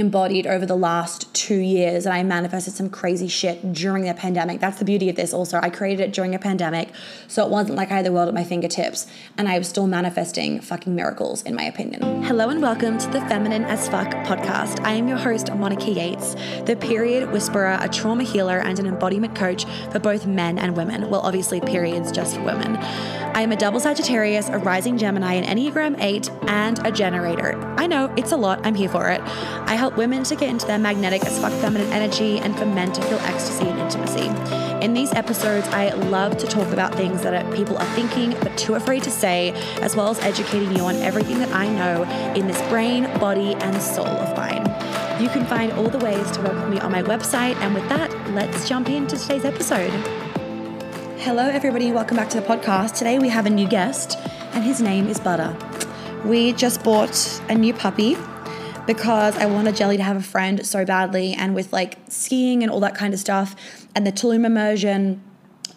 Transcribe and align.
embodied 0.00 0.46
over 0.46 0.66
the 0.66 0.76
last 0.76 1.32
two 1.34 1.58
years 1.58 2.06
and 2.06 2.12
I 2.12 2.22
manifested 2.22 2.74
some 2.74 2.90
crazy 2.90 3.28
shit 3.28 3.72
during 3.72 4.04
the 4.04 4.14
pandemic. 4.14 4.58
That's 4.58 4.78
the 4.78 4.84
beauty 4.84 5.08
of 5.08 5.16
this 5.16 5.32
also. 5.32 5.60
I 5.62 5.70
created 5.70 6.02
it 6.02 6.12
during 6.12 6.34
a 6.34 6.38
pandemic, 6.38 6.88
so 7.28 7.44
it 7.44 7.50
wasn't 7.50 7.76
like 7.76 7.92
I 7.92 7.96
had 7.96 8.06
the 8.06 8.12
world 8.12 8.28
at 8.28 8.34
my 8.34 8.42
fingertips 8.42 9.06
and 9.38 9.46
I 9.46 9.58
was 9.58 9.68
still 9.68 9.86
manifesting 9.86 10.60
fucking 10.60 10.94
miracles, 10.94 11.42
in 11.42 11.54
my 11.54 11.64
opinion. 11.64 12.22
Hello 12.22 12.48
and 12.48 12.60
welcome 12.60 12.98
to 12.98 13.06
the 13.10 13.20
Feminine 13.22 13.64
as 13.64 13.88
Fuck 13.88 14.08
podcast. 14.26 14.80
I 14.84 14.92
am 14.92 15.06
your 15.06 15.18
host, 15.18 15.52
Monica 15.54 15.90
Yates, 15.90 16.34
the 16.64 16.76
period 16.76 17.30
whisperer, 17.30 17.78
a 17.80 17.88
trauma 17.88 18.24
healer, 18.24 18.58
and 18.58 18.78
an 18.78 18.86
embodiment 18.86 19.34
coach 19.34 19.66
for 19.92 19.98
both 19.98 20.26
men 20.26 20.58
and 20.58 20.76
women. 20.76 21.10
Well, 21.10 21.20
obviously, 21.20 21.60
periods 21.60 22.10
just 22.10 22.36
for 22.36 22.42
women. 22.42 22.76
I 23.32 23.42
am 23.42 23.52
a 23.52 23.56
double 23.56 23.78
Sagittarius, 23.78 24.48
a 24.48 24.58
rising 24.58 24.98
Gemini, 24.98 25.34
an 25.34 25.44
Enneagram 25.44 25.96
8, 26.00 26.30
and 26.48 26.84
a 26.84 26.90
generator. 26.90 27.56
I 27.78 27.86
know 27.86 28.12
it's 28.16 28.32
a 28.32 28.36
lot, 28.36 28.64
I'm 28.66 28.74
here 28.74 28.88
for 28.88 29.08
it. 29.08 29.20
I 29.22 29.74
help 29.74 29.89
women 29.96 30.22
to 30.24 30.36
get 30.36 30.48
into 30.48 30.66
their 30.66 30.78
magnetic 30.78 31.24
as 31.24 31.38
fuck 31.38 31.52
feminine 31.60 31.92
energy 31.92 32.38
and 32.38 32.56
for 32.58 32.66
men 32.66 32.92
to 32.92 33.02
feel 33.02 33.18
ecstasy 33.20 33.66
and 33.66 33.78
intimacy. 33.78 34.26
In 34.84 34.94
these 34.94 35.12
episodes, 35.12 35.66
I 35.68 35.90
love 35.90 36.38
to 36.38 36.46
talk 36.46 36.72
about 36.72 36.94
things 36.94 37.22
that 37.22 37.54
people 37.54 37.76
are 37.76 37.94
thinking 37.94 38.30
but 38.40 38.56
too 38.56 38.74
afraid 38.74 39.02
to 39.02 39.10
say, 39.10 39.50
as 39.82 39.94
well 39.96 40.08
as 40.08 40.18
educating 40.20 40.74
you 40.74 40.84
on 40.84 40.96
everything 40.96 41.38
that 41.38 41.52
I 41.52 41.68
know 41.68 42.04
in 42.34 42.46
this 42.46 42.60
brain, 42.68 43.04
body, 43.18 43.54
and 43.54 43.82
soul 43.82 44.06
of 44.06 44.36
mine. 44.36 44.64
You 45.22 45.28
can 45.28 45.44
find 45.44 45.72
all 45.72 45.88
the 45.88 45.98
ways 45.98 46.30
to 46.32 46.40
work 46.42 46.54
with 46.54 46.68
me 46.68 46.80
on 46.80 46.92
my 46.92 47.02
website. 47.02 47.56
And 47.56 47.74
with 47.74 47.86
that, 47.90 48.10
let's 48.30 48.66
jump 48.68 48.88
into 48.88 49.18
today's 49.18 49.44
episode. 49.44 49.90
Hello, 51.18 51.46
everybody. 51.46 51.92
Welcome 51.92 52.16
back 52.16 52.30
to 52.30 52.40
the 52.40 52.46
podcast. 52.46 52.96
Today 52.96 53.18
we 53.18 53.28
have 53.28 53.44
a 53.44 53.50
new 53.50 53.68
guest, 53.68 54.16
and 54.54 54.64
his 54.64 54.80
name 54.80 55.08
is 55.08 55.20
Butter. 55.20 55.54
We 56.24 56.54
just 56.54 56.82
bought 56.82 57.42
a 57.50 57.54
new 57.54 57.74
puppy 57.74 58.16
because 58.90 59.36
I 59.36 59.46
wanted 59.46 59.76
Jelly 59.76 59.98
to 59.98 60.02
have 60.02 60.16
a 60.16 60.22
friend 60.22 60.66
so 60.66 60.84
badly. 60.84 61.32
And 61.32 61.54
with 61.54 61.72
like 61.72 61.96
skiing 62.08 62.64
and 62.64 62.72
all 62.72 62.80
that 62.80 62.96
kind 62.96 63.14
of 63.14 63.20
stuff, 63.20 63.54
and 63.94 64.04
the 64.04 64.10
Tulum 64.10 64.44
immersion, 64.44 65.22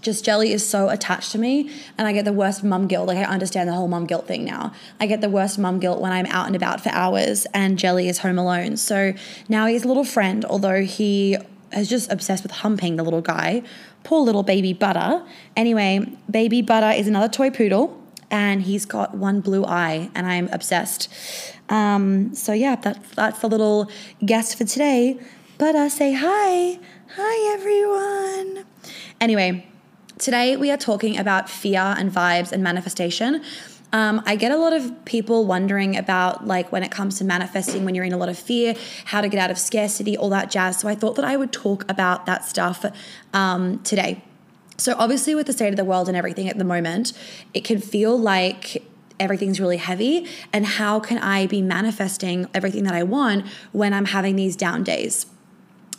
just 0.01 0.25
Jelly 0.25 0.51
is 0.51 0.67
so 0.67 0.89
attached 0.89 1.31
to 1.33 1.37
me, 1.37 1.69
and 1.95 2.07
I 2.07 2.11
get 2.13 2.25
the 2.25 2.33
worst 2.33 2.63
mum 2.63 2.87
guilt. 2.87 3.05
Like, 3.07 3.19
I 3.19 3.25
understand 3.25 3.69
the 3.69 3.73
whole 3.73 3.87
mum 3.87 4.07
guilt 4.07 4.27
thing 4.27 4.43
now. 4.43 4.73
I 4.99 5.05
get 5.05 5.21
the 5.21 5.29
worst 5.29 5.59
mum 5.59 5.79
guilt 5.79 6.01
when 6.01 6.11
I'm 6.11 6.25
out 6.25 6.47
and 6.47 6.55
about 6.55 6.81
for 6.81 6.89
hours 6.89 7.45
and 7.53 7.77
Jelly 7.77 8.09
is 8.09 8.17
home 8.17 8.39
alone. 8.39 8.77
So 8.77 9.13
now 9.47 9.67
he's 9.67 9.85
a 9.85 9.87
little 9.87 10.03
friend, 10.03 10.43
although 10.43 10.81
he 10.81 11.37
is 11.71 11.87
just 11.87 12.11
obsessed 12.11 12.41
with 12.41 12.51
humping 12.51 12.95
the 12.95 13.03
little 13.03 13.21
guy. 13.21 13.61
Poor 14.03 14.21
little 14.21 14.41
baby 14.41 14.73
Butter. 14.73 15.23
Anyway, 15.55 16.11
baby 16.31 16.63
Butter 16.63 16.97
is 16.99 17.07
another 17.07 17.29
toy 17.29 17.51
poodle 17.51 18.02
and 18.33 18.63
he's 18.63 18.85
got 18.85 19.13
one 19.13 19.41
blue 19.41 19.63
eye 19.63 20.09
and 20.15 20.25
I'm 20.25 20.49
obsessed. 20.51 21.07
Um, 21.69 22.33
so 22.33 22.51
yeah, 22.51 22.75
that, 22.77 23.01
that's 23.11 23.39
the 23.39 23.47
little 23.47 23.89
guest 24.25 24.57
for 24.57 24.65
today. 24.65 25.19
Butter, 25.59 25.87
say 25.87 26.13
hi. 26.13 26.79
Hi, 27.15 27.53
everyone. 27.53 28.65
Anyway, 29.21 29.67
today 30.17 30.57
we 30.57 30.71
are 30.71 30.77
talking 30.77 31.15
about 31.15 31.47
fear 31.47 31.79
and 31.79 32.11
vibes 32.11 32.51
and 32.51 32.63
manifestation. 32.63 33.43
Um, 33.93 34.23
I 34.25 34.35
get 34.35 34.51
a 34.51 34.57
lot 34.57 34.73
of 34.73 35.05
people 35.05 35.45
wondering 35.45 35.95
about, 35.95 36.47
like, 36.47 36.71
when 36.71 36.81
it 36.81 36.89
comes 36.89 37.19
to 37.19 37.23
manifesting, 37.23 37.85
when 37.85 37.93
you're 37.93 38.03
in 38.03 38.13
a 38.13 38.17
lot 38.17 38.29
of 38.29 38.39
fear, 38.39 38.73
how 39.05 39.21
to 39.21 39.29
get 39.29 39.39
out 39.39 39.51
of 39.51 39.59
scarcity, 39.59 40.17
all 40.17 40.29
that 40.29 40.49
jazz. 40.49 40.79
So 40.79 40.87
I 40.87 40.95
thought 40.95 41.15
that 41.17 41.25
I 41.25 41.37
would 41.37 41.51
talk 41.51 41.85
about 41.87 42.25
that 42.25 42.43
stuff 42.43 42.83
um, 43.33 43.77
today. 43.83 44.23
So, 44.77 44.95
obviously, 44.97 45.35
with 45.35 45.47
the 45.47 45.53
state 45.53 45.69
of 45.69 45.77
the 45.77 45.85
world 45.85 46.07
and 46.07 46.17
everything 46.17 46.49
at 46.49 46.57
the 46.57 46.63
moment, 46.63 47.13
it 47.53 47.63
can 47.63 47.79
feel 47.79 48.17
like 48.17 48.83
everything's 49.19 49.59
really 49.59 49.77
heavy. 49.77 50.27
And 50.51 50.65
how 50.65 50.99
can 50.99 51.17
I 51.19 51.47
be 51.47 51.61
manifesting 51.61 52.47
everything 52.53 52.83
that 52.83 52.93
I 52.93 53.03
want 53.03 53.45
when 53.71 53.93
I'm 53.93 54.05
having 54.05 54.35
these 54.35 54.55
down 54.55 54.83
days? 54.83 55.27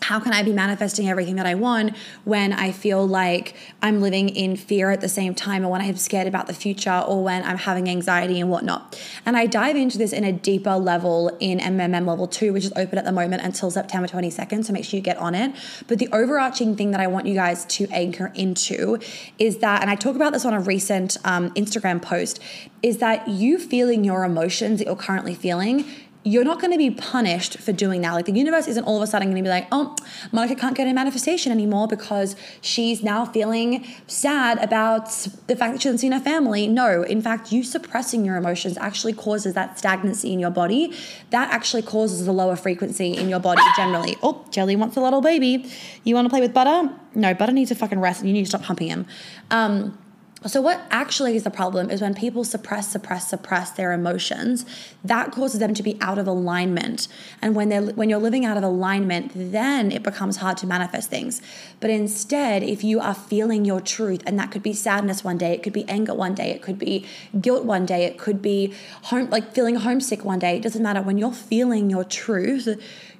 How 0.02 0.20
can 0.20 0.32
I 0.32 0.42
be 0.42 0.52
manifesting 0.52 1.08
everything 1.08 1.36
that 1.36 1.46
I 1.46 1.54
want 1.54 1.96
when 2.24 2.52
I 2.52 2.72
feel 2.72 3.06
like 3.06 3.54
I'm 3.82 4.00
living 4.00 4.28
in 4.28 4.56
fear 4.56 4.90
at 4.90 5.00
the 5.00 5.08
same 5.08 5.34
time, 5.34 5.64
or 5.64 5.68
when 5.68 5.80
I'm 5.80 5.96
scared 5.96 6.26
about 6.26 6.46
the 6.46 6.54
future, 6.54 7.02
or 7.06 7.22
when 7.22 7.42
I'm 7.42 7.58
having 7.58 7.88
anxiety 7.88 8.40
and 8.40 8.50
whatnot? 8.50 9.00
And 9.24 9.36
I 9.36 9.46
dive 9.46 9.76
into 9.76 9.98
this 9.98 10.12
in 10.12 10.24
a 10.24 10.32
deeper 10.32 10.76
level 10.76 11.36
in 11.40 11.58
MMM 11.58 12.06
level 12.06 12.26
two, 12.26 12.52
which 12.52 12.64
is 12.64 12.72
open 12.76 12.98
at 12.98 13.04
the 13.04 13.12
moment 13.12 13.42
until 13.42 13.70
September 13.70 14.08
22nd. 14.08 14.64
So 14.64 14.72
make 14.72 14.84
sure 14.84 14.98
you 14.98 15.02
get 15.02 15.16
on 15.18 15.34
it. 15.34 15.54
But 15.88 15.98
the 15.98 16.08
overarching 16.12 16.76
thing 16.76 16.90
that 16.90 17.00
I 17.00 17.06
want 17.06 17.26
you 17.26 17.34
guys 17.34 17.64
to 17.66 17.86
anchor 17.90 18.32
into 18.34 18.98
is 19.38 19.58
that, 19.58 19.80
and 19.80 19.90
I 19.90 19.94
talk 19.94 20.16
about 20.16 20.32
this 20.32 20.44
on 20.44 20.54
a 20.54 20.60
recent 20.60 21.16
um, 21.24 21.50
Instagram 21.50 22.02
post, 22.02 22.40
is 22.82 22.98
that 22.98 23.26
you 23.28 23.58
feeling 23.58 24.04
your 24.04 24.24
emotions 24.24 24.78
that 24.78 24.86
you're 24.86 24.96
currently 24.96 25.34
feeling 25.34 25.86
you're 26.26 26.44
not 26.44 26.58
going 26.58 26.72
to 26.72 26.78
be 26.78 26.90
punished 26.90 27.58
for 27.58 27.72
doing 27.72 28.00
that. 28.00 28.12
Like 28.12 28.24
the 28.24 28.32
universe 28.32 28.66
isn't 28.66 28.84
all 28.84 28.96
of 28.96 29.02
a 29.02 29.06
sudden 29.06 29.28
going 29.28 29.36
to 29.36 29.46
be 29.46 29.50
like, 29.50 29.68
oh, 29.70 29.94
Monica 30.32 30.54
can't 30.58 30.74
get 30.74 30.88
a 30.88 30.94
manifestation 30.94 31.52
anymore 31.52 31.86
because 31.86 32.34
she's 32.62 33.02
now 33.02 33.26
feeling 33.26 33.86
sad 34.06 34.58
about 34.62 35.10
the 35.48 35.54
fact 35.54 35.74
that 35.74 35.82
she 35.82 35.88
hasn't 35.88 36.00
seen 36.00 36.12
her 36.12 36.20
family. 36.20 36.66
No, 36.66 37.02
in 37.02 37.20
fact, 37.20 37.52
you 37.52 37.62
suppressing 37.62 38.24
your 38.24 38.36
emotions 38.36 38.78
actually 38.78 39.12
causes 39.12 39.52
that 39.52 39.78
stagnancy 39.78 40.32
in 40.32 40.40
your 40.40 40.50
body. 40.50 40.94
That 41.28 41.52
actually 41.52 41.82
causes 41.82 42.26
a 42.26 42.32
lower 42.32 42.56
frequency 42.56 43.14
in 43.14 43.28
your 43.28 43.40
body 43.40 43.62
generally. 43.76 44.16
Oh, 44.22 44.46
Jelly 44.50 44.76
wants 44.76 44.96
a 44.96 45.02
little 45.02 45.20
baby. 45.20 45.70
You 46.04 46.14
want 46.14 46.24
to 46.24 46.30
play 46.30 46.40
with 46.40 46.54
Butter? 46.54 46.90
No, 47.14 47.34
Butter 47.34 47.52
needs 47.52 47.68
to 47.68 47.74
fucking 47.74 48.00
rest 48.00 48.20
and 48.20 48.28
you 48.30 48.32
need 48.32 48.44
to 48.44 48.48
stop 48.48 48.62
humping 48.62 48.88
him. 48.88 49.06
Um, 49.50 49.98
so, 50.46 50.60
what 50.60 50.82
actually 50.90 51.36
is 51.36 51.44
the 51.44 51.50
problem 51.50 51.90
is 51.90 52.02
when 52.02 52.14
people 52.14 52.44
suppress, 52.44 52.88
suppress, 52.88 53.28
suppress 53.28 53.70
their 53.70 53.92
emotions, 53.92 54.66
that 55.02 55.32
causes 55.32 55.58
them 55.58 55.72
to 55.74 55.82
be 55.82 55.96
out 56.00 56.18
of 56.18 56.26
alignment. 56.26 57.08
And 57.40 57.54
when 57.54 57.70
they're 57.70 57.82
when 57.82 58.10
you're 58.10 58.18
living 58.18 58.44
out 58.44 58.56
of 58.56 58.62
alignment, 58.62 59.32
then 59.34 59.90
it 59.90 60.02
becomes 60.02 60.36
hard 60.36 60.58
to 60.58 60.66
manifest 60.66 61.08
things. 61.08 61.40
But 61.80 61.90
instead, 61.90 62.62
if 62.62 62.84
you 62.84 63.00
are 63.00 63.14
feeling 63.14 63.64
your 63.64 63.80
truth, 63.80 64.22
and 64.26 64.38
that 64.38 64.50
could 64.50 64.62
be 64.62 64.74
sadness 64.74 65.24
one 65.24 65.38
day, 65.38 65.52
it 65.52 65.62
could 65.62 65.72
be 65.72 65.88
anger 65.88 66.14
one 66.14 66.34
day, 66.34 66.50
it 66.50 66.60
could 66.60 66.78
be 66.78 67.06
guilt 67.40 67.64
one 67.64 67.86
day, 67.86 68.04
it 68.04 68.18
could 68.18 68.42
be 68.42 68.74
home 69.04 69.30
like 69.30 69.54
feeling 69.54 69.76
homesick 69.76 70.24
one 70.24 70.38
day. 70.38 70.56
It 70.56 70.62
doesn't 70.62 70.82
matter. 70.82 71.00
When 71.00 71.16
you're 71.16 71.32
feeling 71.32 71.88
your 71.88 72.04
truth, 72.04 72.68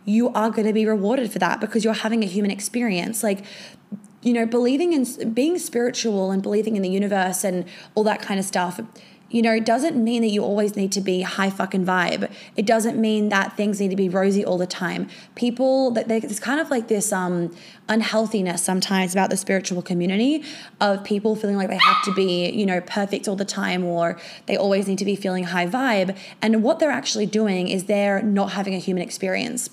you 0.04 0.28
are 0.30 0.50
going 0.50 0.66
to 0.66 0.72
be 0.72 0.84
rewarded 0.84 1.32
for 1.32 1.38
that 1.38 1.60
because 1.60 1.84
you're 1.84 1.94
having 1.94 2.22
a 2.22 2.26
human 2.26 2.50
experience. 2.50 3.22
Like 3.22 3.44
you 4.24 4.32
know, 4.32 4.46
believing 4.46 4.92
in 4.94 5.32
being 5.34 5.58
spiritual 5.58 6.30
and 6.30 6.42
believing 6.42 6.76
in 6.76 6.82
the 6.82 6.88
universe 6.88 7.44
and 7.44 7.66
all 7.94 8.02
that 8.04 8.22
kind 8.22 8.40
of 8.40 8.46
stuff, 8.46 8.80
you 9.28 9.42
know, 9.42 9.58
doesn't 9.60 10.02
mean 10.02 10.22
that 10.22 10.28
you 10.28 10.42
always 10.42 10.76
need 10.76 10.92
to 10.92 11.00
be 11.00 11.22
high 11.22 11.50
fucking 11.50 11.84
vibe. 11.84 12.30
It 12.56 12.64
doesn't 12.64 12.98
mean 12.98 13.28
that 13.30 13.56
things 13.56 13.80
need 13.80 13.90
to 13.90 13.96
be 13.96 14.08
rosy 14.08 14.44
all 14.44 14.56
the 14.56 14.66
time. 14.66 15.08
People 15.34 15.90
that 15.90 16.08
there's 16.08 16.40
kind 16.40 16.60
of 16.60 16.70
like 16.70 16.88
this 16.88 17.12
um 17.12 17.54
unhealthiness 17.88 18.62
sometimes 18.62 19.12
about 19.12 19.28
the 19.28 19.36
spiritual 19.36 19.82
community 19.82 20.42
of 20.80 21.04
people 21.04 21.36
feeling 21.36 21.56
like 21.56 21.68
they 21.68 21.76
have 21.76 22.02
to 22.04 22.14
be, 22.14 22.50
you 22.50 22.64
know, 22.64 22.80
perfect 22.80 23.28
all 23.28 23.36
the 23.36 23.44
time 23.44 23.84
or 23.84 24.18
they 24.46 24.56
always 24.56 24.88
need 24.88 24.98
to 24.98 25.04
be 25.04 25.16
feeling 25.16 25.44
high 25.44 25.66
vibe. 25.66 26.16
And 26.41 26.62
what 26.62 26.78
they're 26.78 26.91
actually 26.91 27.26
doing 27.26 27.68
is 27.68 27.84
they're 27.84 28.22
not 28.22 28.52
having 28.52 28.74
a 28.74 28.78
human 28.78 29.02
experience 29.02 29.68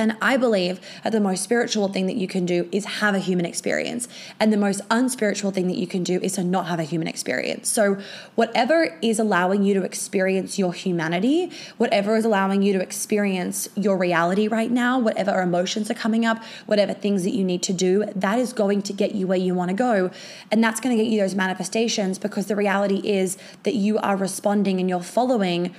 and 0.00 0.16
I 0.22 0.38
believe 0.38 0.80
that 1.04 1.12
the 1.12 1.20
most 1.20 1.44
spiritual 1.44 1.88
thing 1.88 2.06
that 2.06 2.16
you 2.16 2.26
can 2.26 2.46
do 2.46 2.68
is 2.72 2.86
have 2.86 3.14
a 3.14 3.18
human 3.18 3.44
experience. 3.44 4.08
And 4.40 4.50
the 4.50 4.56
most 4.56 4.80
unspiritual 4.90 5.50
thing 5.50 5.68
that 5.68 5.76
you 5.76 5.86
can 5.86 6.02
do 6.02 6.18
is 6.22 6.32
to 6.32 6.44
not 6.44 6.66
have 6.68 6.80
a 6.80 6.84
human 6.84 7.06
experience. 7.06 7.68
So, 7.68 7.98
whatever 8.34 8.98
is 9.02 9.18
allowing 9.18 9.62
you 9.62 9.74
to 9.74 9.82
experience 9.82 10.58
your 10.58 10.72
humanity, 10.72 11.52
whatever 11.76 12.16
is 12.16 12.24
allowing 12.24 12.62
you 12.62 12.72
to 12.72 12.80
experience 12.80 13.68
your 13.76 13.98
reality 13.98 14.48
right 14.48 14.70
now, 14.70 14.98
whatever 14.98 15.42
emotions 15.42 15.90
are 15.90 15.94
coming 15.94 16.24
up, 16.24 16.42
whatever 16.64 16.94
things 16.94 17.22
that 17.24 17.34
you 17.34 17.44
need 17.44 17.62
to 17.64 17.74
do, 17.74 18.06
that 18.16 18.38
is 18.38 18.54
going 18.54 18.80
to 18.82 18.94
get 18.94 19.14
you 19.14 19.26
where 19.26 19.38
you 19.38 19.54
want 19.54 19.68
to 19.68 19.76
go. 19.76 20.10
And 20.50 20.64
that's 20.64 20.80
going 20.80 20.96
to 20.96 21.02
get 21.02 21.12
you 21.12 21.20
those 21.20 21.34
manifestations 21.34 22.18
because 22.18 22.46
the 22.46 22.56
reality 22.56 23.02
is 23.04 23.36
that 23.64 23.74
you 23.74 23.98
are 23.98 24.16
responding 24.16 24.80
and 24.80 24.88
you're 24.88 25.02
following 25.02 25.74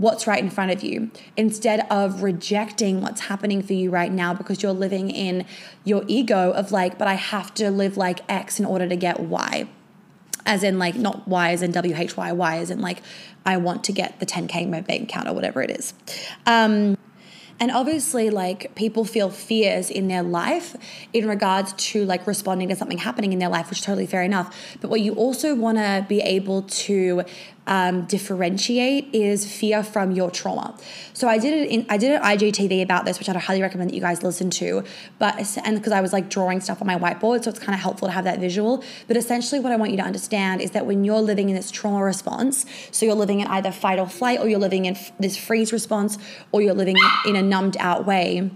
what's 0.00 0.26
right 0.26 0.42
in 0.42 0.48
front 0.48 0.72
of 0.72 0.82
you 0.82 1.10
instead 1.36 1.86
of 1.90 2.22
rejecting 2.22 3.02
what's 3.02 3.22
happening 3.22 3.62
for 3.62 3.74
you 3.74 3.90
right 3.90 4.10
now 4.10 4.32
because 4.32 4.62
you're 4.62 4.72
living 4.72 5.10
in 5.10 5.44
your 5.84 6.04
ego 6.08 6.52
of 6.52 6.72
like, 6.72 6.98
but 6.98 7.06
I 7.06 7.14
have 7.14 7.52
to 7.54 7.70
live 7.70 7.96
like 7.96 8.20
X 8.28 8.58
in 8.58 8.64
order 8.64 8.88
to 8.88 8.96
get 8.96 9.20
Y. 9.20 9.68
As 10.46 10.62
in, 10.62 10.78
like, 10.78 10.94
not 10.94 11.28
Y 11.28 11.52
as 11.52 11.60
in 11.60 11.70
W 11.72 11.94
H 11.94 12.16
Y, 12.16 12.32
Y 12.32 12.56
as 12.56 12.70
in, 12.70 12.80
like, 12.80 13.02
I 13.44 13.58
want 13.58 13.84
to 13.84 13.92
get 13.92 14.20
the 14.20 14.26
10K 14.26 14.62
in 14.62 14.70
my 14.70 14.80
bank 14.80 15.02
account 15.02 15.28
or 15.28 15.34
whatever 15.34 15.60
it 15.60 15.70
is. 15.70 15.92
Um, 16.46 16.96
and 17.60 17.70
obviously, 17.70 18.30
like 18.30 18.74
people 18.74 19.04
feel 19.04 19.28
fears 19.28 19.90
in 19.90 20.08
their 20.08 20.22
life 20.22 20.74
in 21.12 21.28
regards 21.28 21.74
to 21.74 22.06
like 22.06 22.26
responding 22.26 22.70
to 22.70 22.74
something 22.74 22.96
happening 22.96 23.34
in 23.34 23.38
their 23.38 23.50
life, 23.50 23.68
which 23.68 23.80
is 23.80 23.84
totally 23.84 24.06
fair 24.06 24.22
enough. 24.22 24.78
But 24.80 24.88
what 24.88 25.02
you 25.02 25.12
also 25.12 25.54
want 25.54 25.76
to 25.76 26.06
be 26.08 26.22
able 26.22 26.62
to 26.62 27.24
um, 27.66 28.06
differentiate 28.06 29.14
is 29.14 29.50
fear 29.50 29.82
from 29.82 30.12
your 30.12 30.30
trauma. 30.30 30.76
So 31.12 31.28
I 31.28 31.38
did 31.38 31.70
it 31.70 31.86
I 31.88 31.96
did 31.96 32.12
an 32.12 32.22
IGTV 32.22 32.82
about 32.82 33.04
this, 33.04 33.18
which 33.18 33.28
I'd 33.28 33.36
highly 33.36 33.62
recommend 33.62 33.90
that 33.90 33.94
you 33.94 34.00
guys 34.00 34.22
listen 34.22 34.50
to. 34.50 34.82
But 35.18 35.58
and 35.64 35.76
because 35.76 35.92
I 35.92 36.00
was 36.00 36.12
like 36.12 36.30
drawing 36.30 36.60
stuff 36.60 36.80
on 36.80 36.86
my 36.86 36.98
whiteboard, 36.98 37.44
so 37.44 37.50
it's 37.50 37.58
kind 37.58 37.74
of 37.74 37.80
helpful 37.80 38.08
to 38.08 38.12
have 38.12 38.24
that 38.24 38.40
visual. 38.40 38.82
But 39.06 39.16
essentially, 39.16 39.60
what 39.60 39.72
I 39.72 39.76
want 39.76 39.90
you 39.90 39.96
to 39.98 40.02
understand 40.02 40.60
is 40.60 40.72
that 40.72 40.86
when 40.86 41.04
you're 41.04 41.20
living 41.20 41.48
in 41.48 41.54
this 41.54 41.70
trauma 41.70 42.02
response, 42.02 42.64
so 42.90 43.06
you're 43.06 43.14
living 43.14 43.40
in 43.40 43.46
either 43.46 43.70
fight 43.70 43.98
or 43.98 44.08
flight, 44.08 44.40
or 44.40 44.48
you're 44.48 44.58
living 44.58 44.86
in 44.86 44.96
f- 44.96 45.12
this 45.18 45.36
freeze 45.36 45.72
response, 45.72 46.18
or 46.52 46.62
you're 46.62 46.74
living 46.74 46.96
in 47.26 47.36
a 47.36 47.42
numbed 47.42 47.76
out 47.78 48.06
way. 48.06 48.50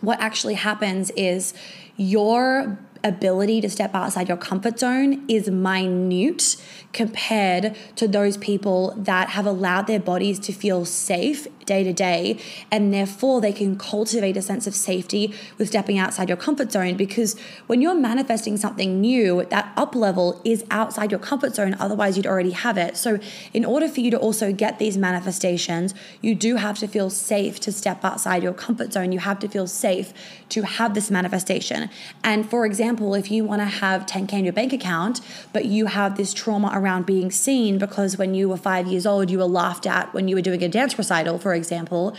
What 0.00 0.20
actually 0.20 0.54
happens 0.54 1.10
is 1.10 1.54
your 1.96 2.78
ability 3.06 3.60
to 3.60 3.70
step 3.70 3.94
outside 3.94 4.28
your 4.28 4.36
comfort 4.36 4.78
zone 4.78 5.24
is 5.28 5.48
minute 5.48 6.56
compared 6.96 7.76
to 7.94 8.08
those 8.08 8.38
people 8.38 8.94
that 8.96 9.28
have 9.28 9.44
allowed 9.44 9.86
their 9.86 10.00
bodies 10.00 10.38
to 10.38 10.52
feel 10.52 10.86
safe 10.86 11.46
day 11.66 11.82
to 11.82 11.92
day 11.92 12.38
and 12.70 12.94
therefore 12.94 13.40
they 13.40 13.52
can 13.52 13.76
cultivate 13.76 14.36
a 14.36 14.42
sense 14.42 14.66
of 14.66 14.74
safety 14.74 15.34
with 15.58 15.68
stepping 15.68 15.98
outside 15.98 16.28
your 16.28 16.36
comfort 16.38 16.72
zone. 16.72 16.96
Because 16.96 17.38
when 17.66 17.82
you're 17.82 17.94
manifesting 17.94 18.56
something 18.56 19.00
new 19.00 19.44
that 19.50 19.72
up 19.76 19.94
level 19.94 20.40
is 20.44 20.64
outside 20.70 21.10
your 21.10 21.20
comfort 21.20 21.54
zone 21.54 21.76
otherwise 21.78 22.16
you'd 22.16 22.26
already 22.26 22.52
have 22.52 22.78
it. 22.78 22.96
So 22.96 23.18
in 23.52 23.64
order 23.64 23.88
for 23.88 24.00
you 24.00 24.10
to 24.12 24.18
also 24.18 24.52
get 24.52 24.78
these 24.78 24.96
manifestations 24.96 25.92
you 26.22 26.34
do 26.34 26.56
have 26.56 26.78
to 26.78 26.86
feel 26.86 27.10
safe 27.10 27.60
to 27.60 27.72
step 27.72 28.04
outside 28.04 28.42
your 28.42 28.54
comfort 28.54 28.92
zone. 28.92 29.12
You 29.12 29.18
have 29.18 29.38
to 29.40 29.48
feel 29.48 29.66
safe 29.66 30.14
to 30.50 30.62
have 30.62 30.94
this 30.94 31.10
manifestation. 31.10 31.90
And 32.22 32.48
for 32.48 32.64
example 32.64 33.14
if 33.14 33.30
you 33.30 33.44
want 33.44 33.60
to 33.60 33.66
have 33.66 34.06
10k 34.06 34.32
in 34.34 34.44
your 34.44 34.54
bank 34.54 34.72
account 34.72 35.20
but 35.52 35.64
you 35.66 35.86
have 35.86 36.16
this 36.16 36.32
trauma 36.32 36.70
around 36.72 36.85
being 37.06 37.30
seen 37.30 37.78
because 37.78 38.16
when 38.16 38.34
you 38.34 38.48
were 38.48 38.56
5 38.56 38.86
years 38.86 39.06
old 39.06 39.30
you 39.30 39.38
were 39.38 39.44
laughed 39.44 39.86
at 39.86 40.12
when 40.14 40.28
you 40.28 40.36
were 40.36 40.42
doing 40.42 40.62
a 40.62 40.68
dance 40.68 40.96
recital 40.98 41.38
for 41.38 41.54
example, 41.54 42.16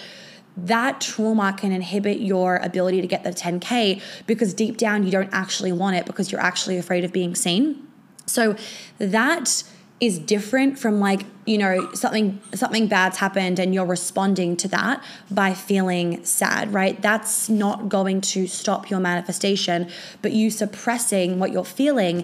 that 0.57 0.99
trauma 0.99 1.53
can 1.53 1.71
inhibit 1.71 2.19
your 2.19 2.57
ability 2.57 2.99
to 3.01 3.07
get 3.07 3.23
the 3.23 3.29
10K 3.29 4.01
because 4.25 4.53
deep 4.53 4.77
down 4.77 5.03
you 5.03 5.11
don't 5.11 5.29
actually 5.31 5.71
want 5.71 5.95
it 5.95 6.05
because 6.05 6.31
you're 6.31 6.41
actually 6.41 6.77
afraid 6.77 7.03
of 7.03 7.13
being 7.13 7.35
seen. 7.35 7.87
So 8.25 8.55
that 8.97 9.63
is 9.99 10.19
different 10.19 10.77
from 10.77 10.99
like 10.99 11.25
you 11.45 11.57
know 11.57 11.91
something 11.93 12.39
something 12.53 12.87
bad's 12.87 13.17
happened 13.17 13.57
and 13.57 13.73
you're 13.73 13.85
responding 13.85 14.55
to 14.55 14.67
that 14.67 15.03
by 15.31 15.53
feeling 15.55 16.23
sad 16.23 16.71
right 16.71 17.01
that's 17.01 17.49
not 17.49 17.89
going 17.89 18.21
to 18.21 18.45
stop 18.45 18.91
your 18.91 18.99
manifestation 18.99 19.89
but 20.21 20.31
you 20.33 20.51
suppressing 20.51 21.39
what 21.39 21.51
you're 21.51 21.65
feeling 21.65 22.23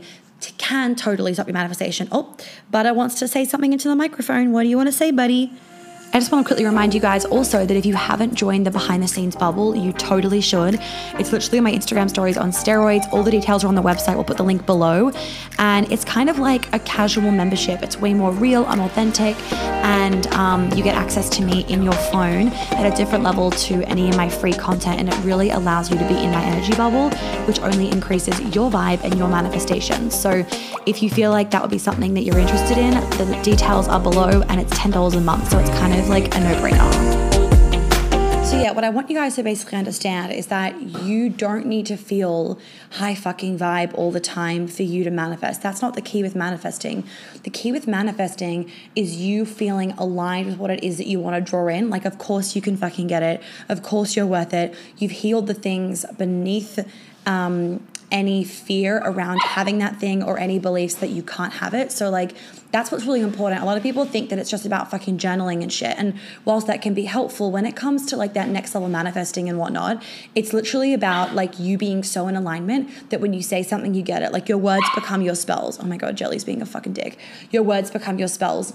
can 0.51 0.95
totally 0.95 1.33
stop 1.33 1.47
your 1.47 1.53
manifestation 1.53 2.07
oh 2.11 2.35
butter 2.71 2.93
wants 2.93 3.15
to 3.15 3.27
say 3.27 3.45
something 3.45 3.73
into 3.73 3.87
the 3.87 3.95
microphone 3.95 4.51
what 4.51 4.63
do 4.63 4.69
you 4.69 4.77
want 4.77 4.87
to 4.87 4.93
say 4.93 5.11
buddy 5.11 5.51
I 6.15 6.19
just 6.19 6.31
want 6.31 6.45
to 6.45 6.47
quickly 6.47 6.63
remind 6.63 6.93
you 6.93 6.99
guys 7.01 7.25
also 7.25 7.65
that 7.65 7.75
if 7.75 7.87
you 7.87 7.95
haven't 7.95 8.35
joined 8.35 8.67
the 8.67 8.71
behind 8.71 9.01
the 9.01 9.07
scenes 9.07 9.35
bubble, 9.35 9.75
you 9.75 9.91
totally 9.93 10.41
should. 10.41 10.77
It's 11.17 11.31
literally 11.31 11.59
my 11.59 11.71
Instagram 11.71 12.07
stories 12.07 12.37
on 12.37 12.51
steroids. 12.51 13.11
All 13.11 13.23
the 13.23 13.31
details 13.31 13.63
are 13.63 13.67
on 13.67 13.73
the 13.73 13.81
website. 13.81 14.13
We'll 14.13 14.23
put 14.23 14.37
the 14.37 14.43
link 14.43 14.63
below. 14.67 15.11
And 15.57 15.91
it's 15.91 16.05
kind 16.05 16.29
of 16.29 16.37
like 16.37 16.71
a 16.71 16.77
casual 16.77 17.31
membership. 17.31 17.81
It's 17.81 17.97
way 17.97 18.13
more 18.13 18.31
real 18.31 18.63
and 18.67 18.79
authentic. 18.81 19.35
And 19.83 20.25
um, 20.27 20.71
you 20.73 20.83
get 20.83 20.95
access 20.95 21.29
to 21.31 21.43
me 21.43 21.65
in 21.67 21.83
your 21.83 21.93
phone 21.93 22.47
at 22.47 22.91
a 22.91 22.95
different 22.95 23.23
level 23.23 23.51
to 23.51 23.83
any 23.83 24.09
of 24.09 24.17
my 24.17 24.29
free 24.29 24.53
content. 24.53 24.99
And 24.99 25.09
it 25.09 25.17
really 25.23 25.51
allows 25.51 25.91
you 25.91 25.97
to 25.97 26.07
be 26.07 26.15
in 26.15 26.31
my 26.31 26.43
energy 26.43 26.75
bubble, 26.75 27.09
which 27.45 27.59
only 27.59 27.91
increases 27.91 28.39
your 28.55 28.71
vibe 28.71 29.03
and 29.03 29.17
your 29.17 29.27
manifestation. 29.27 30.09
So 30.09 30.45
if 30.85 31.03
you 31.03 31.09
feel 31.09 31.31
like 31.31 31.51
that 31.51 31.61
would 31.61 31.71
be 31.71 31.77
something 31.77 32.13
that 32.13 32.23
you're 32.23 32.39
interested 32.39 32.77
in, 32.77 32.93
the 33.17 33.39
details 33.43 33.87
are 33.87 33.99
below 33.99 34.41
and 34.49 34.59
it's 34.59 34.73
$10 34.73 35.15
a 35.15 35.21
month. 35.21 35.51
So 35.51 35.59
it's 35.59 35.69
kind 35.71 35.93
of 35.93 36.09
like 36.09 36.33
a 36.35 36.39
no 36.39 36.55
brainer. 36.61 37.32
So, 38.53 38.59
yeah, 38.59 38.71
what 38.71 38.83
I 38.83 38.89
want 38.91 39.09
you 39.09 39.15
guys 39.15 39.33
to 39.37 39.41
basically 39.41 39.79
understand 39.79 40.31
is 40.31 40.45
that 40.47 40.79
you 40.79 41.27
don't 41.27 41.65
need 41.65 41.87
to 41.87 41.97
feel 41.97 42.59
high 42.91 43.15
fucking 43.15 43.57
vibe 43.57 43.95
all 43.95 44.11
the 44.11 44.19
time 44.19 44.67
for 44.67 44.83
you 44.83 45.03
to 45.05 45.09
manifest. 45.09 45.63
That's 45.63 45.81
not 45.81 45.95
the 45.95 46.03
key 46.03 46.21
with 46.21 46.35
manifesting. 46.35 47.03
The 47.41 47.49
key 47.49 47.71
with 47.71 47.87
manifesting 47.87 48.71
is 48.95 49.15
you 49.15 49.47
feeling 49.47 49.93
aligned 49.93 50.45
with 50.45 50.59
what 50.59 50.69
it 50.69 50.83
is 50.83 50.99
that 50.99 51.07
you 51.07 51.19
want 51.19 51.35
to 51.35 51.41
draw 51.41 51.67
in. 51.67 51.89
Like, 51.89 52.05
of 52.05 52.19
course, 52.19 52.55
you 52.55 52.61
can 52.61 52.77
fucking 52.77 53.07
get 53.07 53.23
it. 53.23 53.41
Of 53.69 53.81
course, 53.81 54.15
you're 54.15 54.27
worth 54.27 54.53
it. 54.53 54.75
You've 54.97 55.09
healed 55.09 55.47
the 55.47 55.55
things 55.55 56.05
beneath 56.19 56.77
um, 57.25 57.81
any 58.13 58.43
fear 58.43 58.99
around 58.99 59.39
having 59.43 59.79
that 59.79 59.99
thing 59.99 60.23
or 60.23 60.37
any 60.37 60.59
beliefs 60.59 60.95
that 60.95 61.09
you 61.09 61.23
can't 61.23 61.53
have 61.53 61.73
it. 61.73 61.91
So, 61.91 62.11
like, 62.11 62.35
that's 62.71 62.91
what's 62.91 63.05
really 63.05 63.21
important. 63.21 63.61
A 63.61 63.65
lot 63.65 63.75
of 63.75 63.83
people 63.83 64.05
think 64.05 64.29
that 64.29 64.37
it's 64.37 64.49
just 64.49 64.65
about 64.65 64.91
fucking 64.91 65.17
journaling 65.17 65.63
and 65.63 65.73
shit. 65.73 65.95
And 65.97 66.13
whilst 66.45 66.67
that 66.67 66.81
can 66.81 66.93
be 66.93 67.05
helpful 67.05 67.51
when 67.51 67.65
it 67.65 67.75
comes 67.75 68.05
to 68.07 68.17
like 68.17 68.33
that 68.33 68.47
next 68.47 68.73
level 68.75 68.87
manifesting 68.87 69.49
and 69.49 69.57
whatnot, 69.57 70.01
it's 70.35 70.53
literally 70.53 70.93
about 70.93 71.33
like 71.33 71.59
you 71.59 71.77
being 71.77 72.03
so 72.03 72.27
in 72.27 72.35
alignment 72.35 73.09
that 73.09 73.19
when 73.19 73.33
you 73.33 73.41
say 73.41 73.63
something, 73.63 73.93
you 73.93 74.03
get 74.03 74.21
it. 74.21 74.31
Like 74.31 74.47
your 74.47 74.59
words 74.59 74.85
become 74.95 75.21
your 75.21 75.35
spells. 75.35 75.79
Oh 75.79 75.85
my 75.85 75.97
God, 75.97 76.15
Jelly's 76.15 76.43
being 76.43 76.61
a 76.61 76.65
fucking 76.65 76.93
dick. 76.93 77.17
Your 77.51 77.63
words 77.63 77.91
become 77.91 78.19
your 78.19 78.27
spells. 78.27 78.73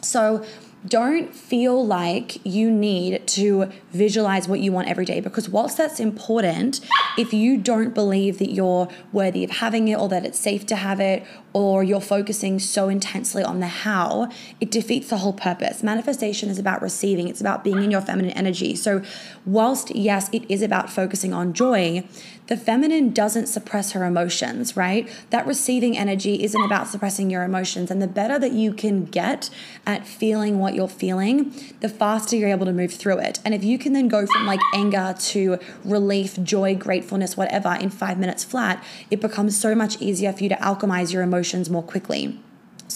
So, 0.00 0.44
don't 0.86 1.34
feel 1.34 1.84
like 1.84 2.44
you 2.46 2.70
need 2.70 3.26
to 3.26 3.70
visualize 3.90 4.48
what 4.48 4.60
you 4.60 4.70
want 4.70 4.88
every 4.88 5.04
day 5.04 5.20
because 5.20 5.48
whilst 5.48 5.76
that's 5.76 5.98
important, 5.98 6.80
if 7.16 7.32
you 7.32 7.56
don't 7.56 7.94
believe 7.94 8.38
that 8.38 8.50
you're 8.50 8.88
worthy 9.12 9.42
of 9.42 9.50
having 9.50 9.88
it 9.88 9.98
or 9.98 10.08
that 10.08 10.24
it's 10.24 10.38
safe 10.38 10.64
to 10.66 10.76
have 10.76 11.00
it 11.00 11.26
or 11.52 11.82
you're 11.82 12.00
focusing 12.00 12.58
so 12.58 12.88
intensely 12.88 13.42
on 13.42 13.60
the 13.60 13.66
how, 13.66 14.30
it 14.60 14.70
defeats 14.70 15.08
the 15.08 15.18
whole 15.18 15.32
purpose. 15.32 15.82
Manifestation 15.82 16.48
is 16.48 16.58
about 16.58 16.80
receiving, 16.80 17.28
it's 17.28 17.40
about 17.40 17.64
being 17.64 17.82
in 17.82 17.90
your 17.90 18.00
feminine 18.00 18.30
energy. 18.32 18.76
So, 18.76 19.02
whilst 19.44 19.94
yes, 19.94 20.28
it 20.32 20.48
is 20.48 20.62
about 20.62 20.90
focusing 20.90 21.32
on 21.32 21.52
joy, 21.54 22.04
the 22.48 22.56
feminine 22.56 23.10
doesn't 23.10 23.46
suppress 23.46 23.92
her 23.92 24.04
emotions, 24.04 24.76
right? 24.76 25.08
That 25.30 25.46
receiving 25.46 25.96
energy 25.96 26.42
isn't 26.42 26.60
about 26.62 26.88
suppressing 26.88 27.30
your 27.30 27.44
emotions. 27.44 27.90
And 27.90 28.02
the 28.02 28.08
better 28.08 28.38
that 28.38 28.52
you 28.52 28.72
can 28.72 29.04
get 29.04 29.50
at 29.86 30.06
feeling 30.06 30.58
what 30.58 30.74
you're 30.74 30.88
feeling, 30.88 31.54
the 31.80 31.88
faster 31.88 32.36
you're 32.36 32.48
able 32.48 32.66
to 32.66 32.72
move 32.72 32.92
through 32.92 33.18
it. 33.18 33.38
And 33.44 33.54
if 33.54 33.62
you 33.62 33.78
can 33.78 33.92
then 33.92 34.08
go 34.08 34.26
from 34.26 34.46
like 34.46 34.60
anger 34.74 35.14
to 35.18 35.58
relief, 35.84 36.42
joy, 36.42 36.74
gratefulness, 36.74 37.36
whatever 37.36 37.74
in 37.74 37.90
five 37.90 38.18
minutes 38.18 38.44
flat, 38.44 38.82
it 39.10 39.20
becomes 39.20 39.58
so 39.58 39.74
much 39.74 40.00
easier 40.00 40.32
for 40.32 40.42
you 40.42 40.48
to 40.48 40.56
alchemize 40.56 41.12
your 41.12 41.22
emotions 41.22 41.68
more 41.68 41.82
quickly. 41.82 42.38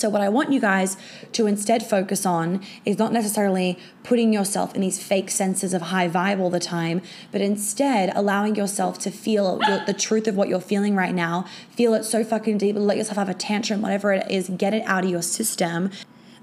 So, 0.03 0.09
what 0.09 0.21
I 0.21 0.29
want 0.29 0.51
you 0.51 0.59
guys 0.59 0.97
to 1.31 1.47
instead 1.47 1.87
focus 1.87 2.27
on 2.27 2.61
is 2.85 2.99
not 2.99 3.13
necessarily 3.13 3.79
putting 4.03 4.33
yourself 4.33 4.75
in 4.75 4.81
these 4.81 5.01
fake 5.01 5.31
senses 5.31 5.73
of 5.73 5.81
high 5.81 6.09
vibe 6.09 6.41
all 6.41 6.51
the 6.51 6.59
time, 6.59 7.03
but 7.31 7.41
instead 7.41 8.11
allowing 8.17 8.57
yourself 8.57 8.99
to 8.99 9.13
feel 9.13 9.59
the 9.87 9.95
truth 9.97 10.27
of 10.27 10.35
what 10.35 10.49
you're 10.49 10.61
feeling 10.61 10.97
right 10.97 11.15
now. 11.15 11.47
Feel 11.71 11.95
it 11.95 12.03
so 12.03 12.25
fucking 12.25 12.59
deep, 12.59 12.75
let 12.75 12.97
yourself 12.97 13.17
have 13.17 13.29
a 13.29 13.35
tantrum, 13.35 13.81
whatever 13.81 14.13
it 14.13 14.29
is, 14.29 14.49
get 14.49 14.75
it 14.75 14.83
out 14.87 15.05
of 15.05 15.11
your 15.11 15.23
system 15.23 15.93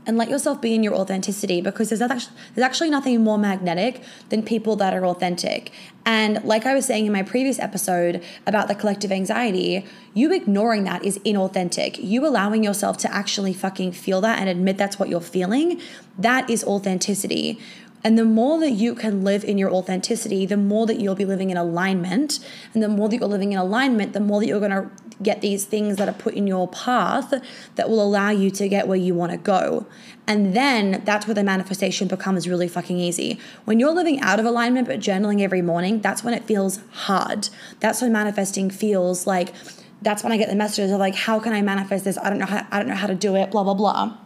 and 0.09 0.17
let 0.17 0.27
yourself 0.27 0.59
be 0.59 0.73
in 0.73 0.81
your 0.81 0.95
authenticity 0.95 1.61
because 1.61 1.89
there's 1.89 2.01
actually, 2.01 2.35
there's 2.55 2.65
actually 2.65 2.89
nothing 2.89 3.23
more 3.23 3.37
magnetic 3.37 4.01
than 4.29 4.41
people 4.41 4.75
that 4.75 4.91
are 4.91 5.05
authentic. 5.05 5.71
And 6.03 6.43
like 6.43 6.65
I 6.65 6.73
was 6.73 6.87
saying 6.87 7.05
in 7.05 7.11
my 7.11 7.21
previous 7.21 7.59
episode 7.59 8.23
about 8.47 8.67
the 8.67 8.73
collective 8.73 9.11
anxiety, 9.11 9.85
you 10.15 10.33
ignoring 10.33 10.83
that 10.85 11.05
is 11.05 11.19
inauthentic. 11.19 12.03
You 12.03 12.25
allowing 12.25 12.63
yourself 12.63 12.97
to 12.99 13.13
actually 13.13 13.53
fucking 13.53 13.91
feel 13.91 14.19
that 14.21 14.39
and 14.39 14.49
admit 14.49 14.79
that's 14.79 14.97
what 14.97 15.09
you're 15.09 15.21
feeling, 15.21 15.79
that 16.17 16.49
is 16.49 16.63
authenticity. 16.63 17.59
And 18.03 18.17
the 18.17 18.25
more 18.25 18.59
that 18.59 18.71
you 18.71 18.95
can 18.95 19.23
live 19.23 19.43
in 19.43 19.57
your 19.57 19.71
authenticity, 19.71 20.45
the 20.45 20.57
more 20.57 20.85
that 20.85 20.99
you'll 20.99 21.15
be 21.15 21.25
living 21.25 21.49
in 21.49 21.57
alignment. 21.57 22.39
And 22.73 22.81
the 22.81 22.87
more 22.87 23.09
that 23.09 23.17
you're 23.17 23.27
living 23.27 23.51
in 23.51 23.59
alignment, 23.59 24.13
the 24.13 24.19
more 24.19 24.39
that 24.39 24.47
you're 24.47 24.59
going 24.59 24.71
to 24.71 24.89
get 25.21 25.41
these 25.41 25.65
things 25.65 25.97
that 25.97 26.07
are 26.07 26.13
put 26.13 26.33
in 26.33 26.47
your 26.47 26.67
path 26.69 27.33
that 27.75 27.89
will 27.89 28.01
allow 28.01 28.29
you 28.29 28.49
to 28.51 28.69
get 28.69 28.87
where 28.87 28.97
you 28.97 29.13
want 29.13 29.31
to 29.33 29.37
go. 29.37 29.85
And 30.27 30.53
then 30.53 31.01
that's 31.03 31.27
where 31.27 31.35
the 31.35 31.43
manifestation 31.43 32.07
becomes 32.07 32.47
really 32.47 32.69
fucking 32.69 32.97
easy. 32.97 33.39
When 33.65 33.79
you're 33.79 33.91
living 33.91 34.21
out 34.21 34.39
of 34.39 34.45
alignment 34.45 34.87
but 34.87 34.99
journaling 34.99 35.41
every 35.41 35.61
morning, 35.61 35.99
that's 35.99 36.23
when 36.23 36.33
it 36.33 36.45
feels 36.45 36.79
hard. 36.91 37.49
That's 37.81 38.01
when 38.01 38.13
manifesting 38.13 38.69
feels 38.69 39.27
like 39.27 39.53
that's 40.01 40.23
when 40.23 40.31
I 40.31 40.37
get 40.37 40.47
the 40.47 40.55
messages 40.55 40.91
of 40.91 40.99
like, 40.99 41.15
how 41.15 41.39
can 41.39 41.51
I 41.51 41.61
manifest 41.61 42.05
this? 42.05 42.17
I 42.17 42.29
don't 42.29 42.39
know 42.39 42.45
how 42.45 42.65
I 42.71 42.79
don't 42.79 42.87
know 42.87 42.95
how 42.95 43.07
to 43.07 43.15
do 43.15 43.35
it, 43.35 43.51
blah 43.51 43.63
blah 43.63 43.73
blah 43.73 44.17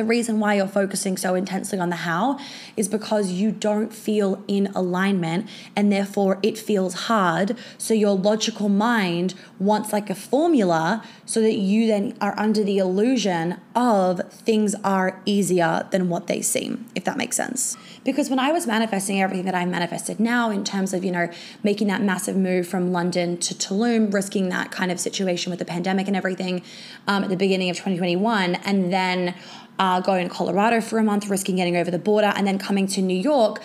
the 0.00 0.06
reason 0.06 0.40
why 0.40 0.54
you're 0.54 0.66
focusing 0.66 1.18
so 1.18 1.34
intensely 1.34 1.78
on 1.78 1.90
the 1.90 1.96
how 1.96 2.38
is 2.74 2.88
because 2.88 3.32
you 3.32 3.50
don't 3.50 3.92
feel 3.92 4.42
in 4.48 4.68
alignment 4.68 5.46
and 5.76 5.92
therefore 5.92 6.38
it 6.42 6.56
feels 6.56 6.94
hard. 7.10 7.54
So 7.76 7.92
your 7.92 8.16
logical 8.16 8.70
mind 8.70 9.34
wants 9.58 9.92
like 9.92 10.08
a 10.08 10.14
formula 10.14 11.04
so 11.26 11.42
that 11.42 11.52
you 11.52 11.86
then 11.86 12.16
are 12.18 12.34
under 12.38 12.64
the 12.64 12.78
illusion 12.78 13.60
of 13.76 14.32
things 14.32 14.74
are 14.82 15.20
easier 15.26 15.86
than 15.90 16.08
what 16.08 16.28
they 16.28 16.40
seem, 16.40 16.86
if 16.94 17.04
that 17.04 17.18
makes 17.18 17.36
sense. 17.36 17.76
Because 18.02 18.30
when 18.30 18.38
I 18.38 18.52
was 18.52 18.66
manifesting 18.66 19.20
everything 19.20 19.44
that 19.44 19.54
I 19.54 19.66
manifested 19.66 20.18
now, 20.18 20.50
in 20.50 20.64
terms 20.64 20.94
of, 20.94 21.04
you 21.04 21.12
know, 21.12 21.28
making 21.62 21.88
that 21.88 22.00
massive 22.00 22.36
move 22.36 22.66
from 22.66 22.90
London 22.90 23.36
to 23.36 23.54
Tulum, 23.54 24.14
risking 24.14 24.48
that 24.48 24.70
kind 24.70 24.90
of 24.90 24.98
situation 24.98 25.50
with 25.50 25.58
the 25.58 25.66
pandemic 25.66 26.06
and 26.06 26.16
everything 26.16 26.62
um, 27.06 27.22
at 27.22 27.28
the 27.28 27.36
beginning 27.36 27.68
of 27.68 27.76
2021, 27.76 28.54
and 28.54 28.90
then 28.90 29.34
uh, 29.80 29.98
going 29.98 30.28
to 30.28 30.32
Colorado 30.32 30.80
for 30.82 30.98
a 30.98 31.02
month, 31.02 31.28
risking 31.28 31.56
getting 31.56 31.76
over 31.76 31.90
the 31.90 31.98
border, 31.98 32.32
and 32.36 32.46
then 32.46 32.58
coming 32.58 32.86
to 32.86 33.00
New 33.00 33.18
York. 33.18 33.62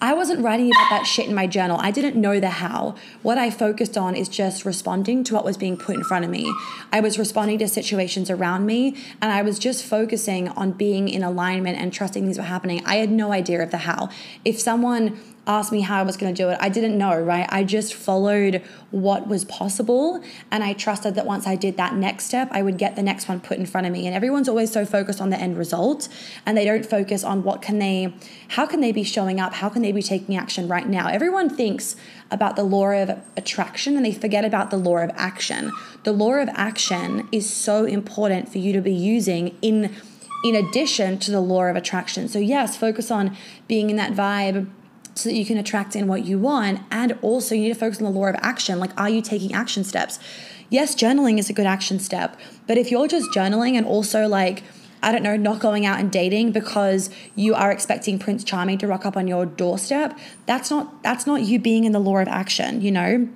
I 0.00 0.14
wasn't 0.14 0.44
writing 0.44 0.70
about 0.70 0.90
that 0.90 1.06
shit 1.06 1.28
in 1.28 1.34
my 1.34 1.46
journal. 1.46 1.76
I 1.80 1.90
didn't 1.90 2.14
know 2.18 2.38
the 2.40 2.50
how. 2.50 2.94
What 3.22 3.36
I 3.36 3.50
focused 3.50 3.98
on 3.98 4.14
is 4.14 4.28
just 4.28 4.64
responding 4.64 5.24
to 5.24 5.34
what 5.34 5.44
was 5.44 5.56
being 5.56 5.76
put 5.76 5.96
in 5.96 6.04
front 6.04 6.24
of 6.24 6.30
me. 6.30 6.50
I 6.92 7.00
was 7.00 7.18
responding 7.18 7.58
to 7.58 7.68
situations 7.68 8.30
around 8.30 8.64
me 8.64 8.96
and 9.20 9.32
I 9.32 9.42
was 9.42 9.58
just 9.58 9.84
focusing 9.84 10.48
on 10.50 10.70
being 10.70 11.08
in 11.08 11.24
alignment 11.24 11.78
and 11.78 11.92
trusting 11.92 12.24
things 12.24 12.38
were 12.38 12.44
happening. 12.44 12.80
I 12.86 12.96
had 12.96 13.10
no 13.10 13.32
idea 13.32 13.60
of 13.60 13.72
the 13.72 13.78
how. 13.78 14.08
If 14.44 14.60
someone 14.60 15.18
asked 15.48 15.72
me 15.72 15.80
how 15.80 15.98
I 15.98 16.02
was 16.02 16.18
going 16.18 16.32
to 16.32 16.42
do 16.42 16.50
it, 16.50 16.58
I 16.60 16.68
didn't 16.68 16.96
know, 16.96 17.18
right? 17.18 17.48
I 17.48 17.64
just 17.64 17.94
followed 17.94 18.62
what 18.90 19.26
was 19.26 19.46
possible 19.46 20.22
and 20.50 20.62
I 20.62 20.74
trusted 20.74 21.14
that 21.14 21.24
once 21.24 21.46
I 21.46 21.56
did 21.56 21.78
that 21.78 21.94
next 21.94 22.26
step, 22.26 22.48
I 22.52 22.62
would 22.62 22.76
get 22.76 22.96
the 22.96 23.02
next 23.02 23.28
one 23.28 23.40
put 23.40 23.58
in 23.58 23.64
front 23.64 23.86
of 23.86 23.92
me. 23.92 24.06
And 24.06 24.14
everyone's 24.14 24.48
always 24.48 24.70
so 24.70 24.84
focused 24.84 25.20
on 25.20 25.30
the 25.30 25.40
end 25.40 25.56
result 25.56 26.08
and 26.44 26.56
they 26.56 26.66
don't 26.66 26.84
focus 26.84 27.24
on 27.24 27.42
what 27.42 27.62
can 27.62 27.78
they 27.78 28.14
how 28.48 28.66
can 28.66 28.80
they 28.80 28.92
be 28.92 29.02
showing 29.02 29.40
up? 29.40 29.54
How 29.54 29.70
can 29.70 29.82
they 29.82 29.92
be 29.92 30.02
taking 30.02 30.36
action 30.36 30.68
right 30.68 30.86
now? 30.86 31.08
Everyone 31.08 31.48
thinks 31.48 31.96
about 32.30 32.56
the 32.56 32.62
law 32.62 32.90
of 32.90 33.18
attraction 33.36 33.96
and 33.96 34.04
they 34.04 34.12
forget 34.12 34.44
about 34.44 34.70
the 34.70 34.76
law 34.76 34.98
of 34.98 35.10
action. 35.14 35.72
The 36.04 36.12
law 36.12 36.34
of 36.34 36.50
action 36.52 37.26
is 37.32 37.48
so 37.48 37.84
important 37.84 38.50
for 38.50 38.58
you 38.58 38.74
to 38.74 38.82
be 38.82 38.92
using 38.92 39.56
in 39.62 39.96
in 40.44 40.54
addition 40.54 41.18
to 41.18 41.30
the 41.32 41.40
law 41.40 41.64
of 41.64 41.74
attraction. 41.74 42.28
So 42.28 42.38
yes, 42.38 42.76
focus 42.76 43.10
on 43.10 43.36
being 43.66 43.90
in 43.90 43.96
that 43.96 44.12
vibe 44.12 44.68
so 45.18 45.28
that 45.28 45.34
you 45.34 45.44
can 45.44 45.58
attract 45.58 45.96
in 45.96 46.06
what 46.06 46.24
you 46.24 46.38
want. 46.38 46.80
And 46.90 47.18
also, 47.22 47.54
you 47.54 47.62
need 47.62 47.68
to 47.68 47.74
focus 47.74 47.98
on 47.98 48.04
the 48.04 48.18
law 48.18 48.26
of 48.26 48.36
action. 48.38 48.78
Like, 48.78 48.98
are 48.98 49.10
you 49.10 49.20
taking 49.20 49.52
action 49.52 49.84
steps? 49.84 50.18
Yes, 50.70 50.94
journaling 50.94 51.38
is 51.38 51.50
a 51.50 51.52
good 51.52 51.66
action 51.66 51.98
step. 51.98 52.38
But 52.66 52.78
if 52.78 52.90
you're 52.90 53.08
just 53.08 53.30
journaling 53.30 53.74
and 53.74 53.86
also 53.86 54.28
like, 54.28 54.62
I 55.02 55.12
don't 55.12 55.22
know, 55.22 55.36
not 55.36 55.60
going 55.60 55.86
out 55.86 55.98
and 55.98 56.10
dating 56.10 56.52
because 56.52 57.10
you 57.34 57.54
are 57.54 57.70
expecting 57.70 58.18
Prince 58.18 58.44
Charming 58.44 58.78
to 58.78 58.86
rock 58.86 59.06
up 59.06 59.16
on 59.16 59.26
your 59.26 59.46
doorstep, 59.46 60.18
that's 60.46 60.70
not 60.70 61.02
that's 61.02 61.26
not 61.26 61.42
you 61.42 61.58
being 61.58 61.84
in 61.84 61.92
the 61.92 62.00
law 62.00 62.18
of 62.18 62.28
action, 62.28 62.80
you 62.80 62.90
know? 62.90 63.28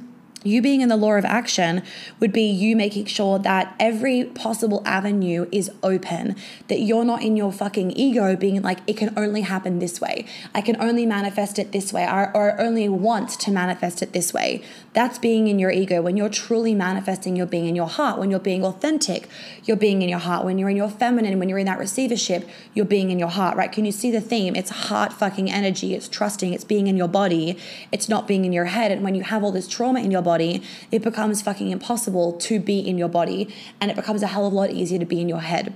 You 0.44 0.62
being 0.62 0.80
in 0.80 0.88
the 0.88 0.96
law 0.96 1.12
of 1.12 1.24
action 1.24 1.82
would 2.20 2.32
be 2.32 2.42
you 2.42 2.76
making 2.76 3.06
sure 3.06 3.38
that 3.38 3.74
every 3.78 4.24
possible 4.24 4.82
avenue 4.84 5.46
is 5.52 5.70
open, 5.82 6.36
that 6.68 6.80
you're 6.80 7.04
not 7.04 7.22
in 7.22 7.36
your 7.36 7.52
fucking 7.52 7.92
ego 7.92 8.36
being 8.36 8.60
like, 8.62 8.78
it 8.86 8.96
can 8.96 9.12
only 9.16 9.42
happen 9.42 9.78
this 9.78 10.00
way. 10.00 10.26
I 10.54 10.60
can 10.60 10.80
only 10.80 11.06
manifest 11.06 11.58
it 11.58 11.72
this 11.72 11.92
way, 11.92 12.06
or, 12.06 12.34
or 12.36 12.60
only 12.60 12.88
want 12.88 13.30
to 13.30 13.50
manifest 13.50 14.02
it 14.02 14.12
this 14.12 14.32
way. 14.32 14.62
That's 14.92 15.18
being 15.18 15.48
in 15.48 15.58
your 15.58 15.70
ego. 15.70 16.02
When 16.02 16.16
you're 16.16 16.28
truly 16.28 16.74
manifesting, 16.74 17.36
you're 17.36 17.46
being 17.46 17.66
in 17.66 17.76
your 17.76 17.88
heart. 17.88 18.18
When 18.18 18.30
you're 18.30 18.40
being 18.40 18.64
authentic, 18.64 19.28
you're 19.64 19.76
being 19.76 20.02
in 20.02 20.08
your 20.08 20.18
heart. 20.18 20.44
When 20.44 20.58
you're 20.58 20.70
in 20.70 20.76
your 20.76 20.90
feminine, 20.90 21.38
when 21.38 21.48
you're 21.48 21.58
in 21.58 21.66
that 21.66 21.78
receivership, 21.78 22.48
you're 22.74 22.84
being 22.84 23.10
in 23.10 23.18
your 23.18 23.28
heart, 23.28 23.56
right? 23.56 23.70
Can 23.70 23.84
you 23.84 23.92
see 23.92 24.10
the 24.10 24.20
theme? 24.20 24.54
It's 24.56 24.70
heart 24.70 25.12
fucking 25.12 25.50
energy. 25.50 25.94
It's 25.94 26.08
trusting. 26.08 26.52
It's 26.52 26.64
being 26.64 26.86
in 26.86 26.96
your 26.96 27.08
body. 27.08 27.56
It's 27.90 28.08
not 28.08 28.26
being 28.26 28.44
in 28.44 28.52
your 28.52 28.66
head. 28.66 28.90
And 28.90 29.02
when 29.02 29.14
you 29.14 29.22
have 29.22 29.44
all 29.44 29.52
this 29.52 29.68
trauma 29.68 30.00
in 30.00 30.10
your 30.10 30.22
body, 30.22 30.31
it 30.40 31.02
becomes 31.02 31.42
fucking 31.42 31.70
impossible 31.70 32.32
to 32.34 32.58
be 32.58 32.78
in 32.78 32.98
your 32.98 33.08
body 33.08 33.54
and 33.80 33.90
it 33.90 33.96
becomes 33.96 34.22
a 34.22 34.26
hell 34.26 34.46
of 34.46 34.52
a 34.52 34.56
lot 34.56 34.70
easier 34.70 34.98
to 34.98 35.04
be 35.04 35.20
in 35.20 35.28
your 35.28 35.40
head. 35.40 35.74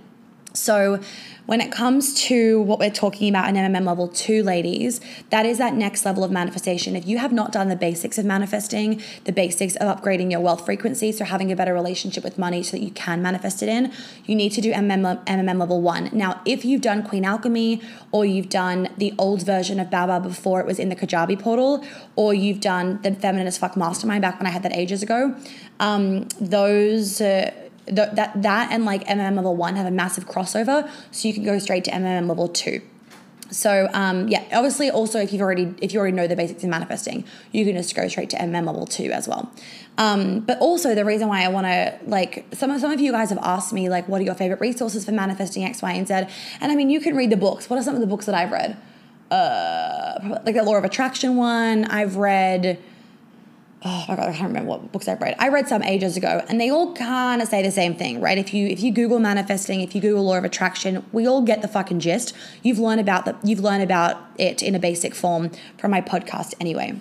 So, 0.57 1.01
when 1.47 1.61
it 1.61 1.71
comes 1.71 2.13
to 2.25 2.61
what 2.63 2.81
we're 2.81 2.91
talking 2.91 3.29
about 3.29 3.49
in 3.49 3.55
MMM 3.55 3.87
level 3.87 4.09
two, 4.09 4.43
ladies, 4.43 5.01
that 5.31 5.47
is 5.47 5.59
that 5.59 5.75
next 5.75 6.05
level 6.05 6.25
of 6.25 6.31
manifestation. 6.33 6.97
If 6.97 7.07
you 7.07 7.19
have 7.19 7.33
not 7.33 7.53
done 7.53 7.69
the 7.69 7.77
basics 7.77 8.19
of 8.19 8.25
manifesting, 8.25 9.01
the 9.25 9.33
basics 9.33 9.77
of 9.77 9.97
upgrading 9.97 10.33
your 10.33 10.41
wealth 10.41 10.65
frequency, 10.65 11.13
so 11.13 11.25
having 11.25 11.53
a 11.53 11.57
better 11.57 11.73
relationship 11.73 12.25
with 12.25 12.37
money 12.37 12.65
so 12.65 12.73
that 12.73 12.83
you 12.83 12.91
can 12.91 13.23
manifest 13.23 13.63
it 13.63 13.69
in, 13.69 13.93
you 14.25 14.35
need 14.35 14.51
to 14.51 14.61
do 14.61 14.73
MMM, 14.73 15.25
MMM 15.25 15.59
level 15.59 15.81
one. 15.81 16.11
Now, 16.13 16.41
if 16.45 16.65
you've 16.65 16.83
done 16.83 17.05
Queen 17.05 17.25
Alchemy 17.25 17.81
or 18.11 18.25
you've 18.25 18.49
done 18.49 18.89
the 18.97 19.15
old 19.17 19.43
version 19.47 19.79
of 19.79 19.89
Baba 19.89 20.19
before 20.19 20.61
it 20.61 20.67
was 20.67 20.81
in 20.81 20.89
the 20.89 20.97
Kajabi 20.97 21.39
portal, 21.39 21.85
or 22.17 22.35
you've 22.35 22.61
done 22.61 23.01
the 23.03 23.15
Feminine 23.15 23.47
as 23.47 23.57
Fuck 23.57 23.77
Mastermind 23.77 24.21
back 24.21 24.41
when 24.41 24.49
I 24.49 24.51
had 24.51 24.65
that 24.65 24.75
ages 24.75 25.03
ago, 25.03 25.37
um, 25.79 26.27
those. 26.41 27.21
Uh, 27.21 27.53
the, 27.87 28.11
that 28.15 28.43
that 28.43 28.73
and 28.73 28.85
like 28.85 29.05
MMM 29.07 29.37
level 29.37 29.57
one 29.57 29.77
have 29.77 29.87
a 29.87 29.91
massive 29.91 30.27
crossover, 30.27 30.89
so 31.11 31.29
you 31.29 31.35
can 31.35 31.45
go 31.45 31.59
straight 31.59 31.85
to 31.85 31.91
MMM 31.91 32.29
level 32.29 32.49
two. 32.49 32.83
So 33.51 33.89
um, 33.93 34.29
yeah, 34.29 34.45
obviously 34.53 34.91
also 34.91 35.21
if 35.21 35.33
you've 35.33 35.43
already 35.43 35.75
if 35.81 35.93
you 35.93 36.01
already 36.01 36.17
know 36.17 36.27
the 36.27 36.37
basics 36.37 36.65
in 36.65 36.71
manifesting, 36.71 37.25
you 37.53 37.65
can 37.65 37.77
just 37.77 37.95
go 37.95 38.09
straight 38.09 38.31
to 38.31 38.37
MM 38.37 38.67
level 38.67 38.87
two 38.87 39.11
as 39.13 39.29
well. 39.29 39.53
Um, 39.99 40.41
but 40.41 40.59
also 40.59 40.95
the 40.95 41.05
reason 41.05 41.29
why 41.29 41.45
I 41.45 41.49
want 41.49 41.67
to 41.67 41.99
like 42.07 42.47
some 42.53 42.71
of 42.71 42.81
some 42.81 42.91
of 42.91 43.01
you 43.01 43.13
guys 43.13 43.31
have 43.31 43.39
asked 43.39 43.73
me 43.73 43.89
like 43.89 44.09
what 44.09 44.21
are 44.21 44.25
your 44.25 44.35
favorite 44.35 44.61
resources 44.61 45.05
for 45.05 45.13
manifesting 45.13 45.65
X, 45.65 45.81
Y, 45.83 45.93
and 45.93 46.09
Z? 46.09 46.15
And 46.61 46.73
I 46.73 46.75
mean 46.75 46.91
you 46.91 47.01
can 47.01 47.15
read 47.17 47.31
the 47.31 47.37
books. 47.37 47.71
What 47.71 47.79
are 47.79 47.83
some 47.83 47.95
of 47.95 48.01
the 48.01 48.07
books 48.07 48.27
that 48.27 48.35
I've 48.35 48.51
read? 48.51 48.77
Uh, 49.31 50.41
like 50.45 50.55
the 50.55 50.63
Law 50.63 50.77
of 50.77 50.85
Attraction 50.85 51.37
one. 51.37 51.85
I've 51.85 52.17
read 52.17 52.79
oh 53.87 54.05
my 54.09 54.17
god, 54.17 54.29
I 54.29 54.33
can't 54.33 54.49
remember 54.49 54.71
what 54.71 54.91
books 54.91 55.07
I've 55.07 55.21
read. 55.21 55.37
I 55.39 55.49
read 55.49 55.69
some 55.69 55.83
ages 55.83 56.17
ago, 56.17 56.45
and 56.49 56.61
they 56.61 56.71
all 56.71 56.93
kind 56.95 57.41
of 57.41 57.47
say 57.47 57.63
the 57.63 57.71
same 57.71 57.95
thing, 57.95 58.21
right? 58.21 58.37
If 58.37 58.53
you 58.53 58.67
if 58.67 58.81
you 58.81 58.93
Google 58.93 59.21
manifesting, 59.21 59.81
if 59.81 59.95
you 59.95 60.01
Google 60.01 60.25
law 60.25 60.37
of 60.37 60.45
attraction, 60.45 61.05
we 61.13 61.27
all 61.27 61.43
get 61.43 61.63
the 61.63 61.69
fucking 61.69 62.01
gist. 62.01 62.35
You've 62.63 62.81
learned 62.81 63.01
about 63.01 63.25
the 63.25 63.37
you've 63.45 63.61
learned 63.61 63.85
about 63.85 64.21
it 64.39 64.61
in 64.63 64.75
a 64.75 64.81
basic 64.81 65.15
form 65.15 65.53
from 65.79 65.93
my 65.93 66.01
podcast 66.01 66.55
anyway. 66.61 67.01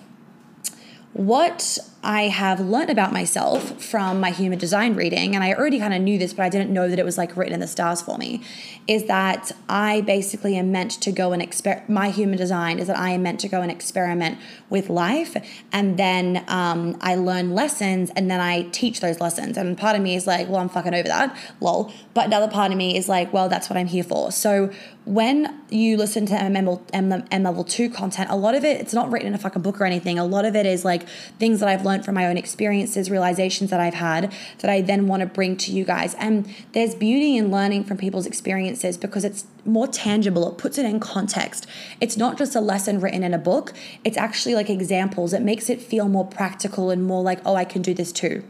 What 1.12 1.78
I 2.06 2.28
have 2.28 2.60
learned 2.60 2.88
about 2.88 3.12
myself 3.12 3.82
from 3.82 4.20
my 4.20 4.30
human 4.30 4.60
design 4.60 4.94
reading, 4.94 5.34
and 5.34 5.42
I 5.42 5.54
already 5.54 5.80
kind 5.80 5.92
of 5.92 6.00
knew 6.00 6.18
this, 6.18 6.32
but 6.32 6.44
I 6.44 6.48
didn't 6.48 6.70
know 6.70 6.88
that 6.88 7.00
it 7.00 7.04
was 7.04 7.18
like 7.18 7.36
written 7.36 7.52
in 7.52 7.58
the 7.58 7.66
stars 7.66 8.00
for 8.00 8.16
me, 8.16 8.42
is 8.86 9.06
that 9.06 9.50
I 9.68 10.02
basically 10.02 10.56
am 10.56 10.70
meant 10.70 10.92
to 11.02 11.10
go 11.10 11.32
and 11.32 11.42
experiment. 11.42 11.88
My 11.90 12.10
human 12.10 12.38
design 12.38 12.78
is 12.78 12.86
that 12.86 12.96
I 12.96 13.10
am 13.10 13.24
meant 13.24 13.40
to 13.40 13.48
go 13.48 13.60
and 13.60 13.72
experiment 13.72 14.38
with 14.70 14.88
life, 14.88 15.36
and 15.72 15.98
then 15.98 16.44
um, 16.46 16.96
I 17.00 17.16
learn 17.16 17.56
lessons, 17.56 18.12
and 18.14 18.30
then 18.30 18.38
I 18.38 18.68
teach 18.70 19.00
those 19.00 19.20
lessons. 19.20 19.56
And 19.56 19.76
part 19.76 19.96
of 19.96 20.02
me 20.02 20.14
is 20.14 20.28
like, 20.28 20.48
well, 20.48 20.60
I'm 20.60 20.68
fucking 20.68 20.94
over 20.94 21.08
that, 21.08 21.36
lol. 21.60 21.92
But 22.14 22.26
another 22.26 22.48
part 22.48 22.70
of 22.70 22.78
me 22.78 22.96
is 22.96 23.08
like, 23.08 23.32
well, 23.32 23.48
that's 23.48 23.68
what 23.68 23.76
I'm 23.76 23.88
here 23.88 24.04
for. 24.04 24.30
So 24.30 24.70
when 25.06 25.60
you 25.70 25.96
listen 25.96 26.26
to 26.26 26.34
MM, 26.34 27.26
M 27.30 27.42
level 27.42 27.64
2 27.64 27.90
content, 27.90 28.30
a 28.30 28.36
lot 28.36 28.54
of 28.54 28.64
it, 28.64 28.80
it's 28.80 28.94
not 28.94 29.10
written 29.10 29.28
in 29.28 29.34
a 29.34 29.38
fucking 29.38 29.62
book 29.62 29.80
or 29.80 29.84
anything. 29.84 30.18
A 30.18 30.24
lot 30.24 30.44
of 30.44 30.54
it 30.54 30.66
is 30.66 30.84
like 30.84 31.08
things 31.38 31.60
that 31.60 31.68
I've 31.68 31.84
learned 31.84 31.95
learned 31.96 32.04
from 32.04 32.14
my 32.14 32.26
own 32.26 32.36
experiences, 32.36 33.10
realizations 33.10 33.70
that 33.70 33.80
I've 33.80 33.94
had 33.94 34.32
that 34.58 34.70
I 34.70 34.82
then 34.82 35.06
want 35.06 35.20
to 35.20 35.26
bring 35.26 35.56
to 35.58 35.72
you 35.72 35.84
guys. 35.84 36.14
And 36.14 36.46
there's 36.72 36.94
beauty 36.94 37.36
in 37.36 37.50
learning 37.50 37.84
from 37.84 37.96
people's 37.96 38.26
experiences 38.26 38.98
because 38.98 39.24
it's 39.24 39.46
more 39.64 39.88
tangible. 39.88 40.50
It 40.50 40.58
puts 40.58 40.78
it 40.78 40.84
in 40.84 41.00
context. 41.00 41.66
It's 42.00 42.16
not 42.16 42.36
just 42.36 42.54
a 42.54 42.60
lesson 42.60 43.00
written 43.00 43.22
in 43.22 43.32
a 43.32 43.38
book, 43.38 43.72
it's 44.04 44.18
actually 44.18 44.54
like 44.54 44.68
examples. 44.68 45.32
It 45.32 45.42
makes 45.42 45.70
it 45.70 45.80
feel 45.80 46.08
more 46.08 46.26
practical 46.26 46.90
and 46.90 47.02
more 47.04 47.22
like, 47.22 47.40
oh, 47.46 47.54
I 47.54 47.64
can 47.64 47.82
do 47.82 47.94
this 47.94 48.12
too. 48.12 48.44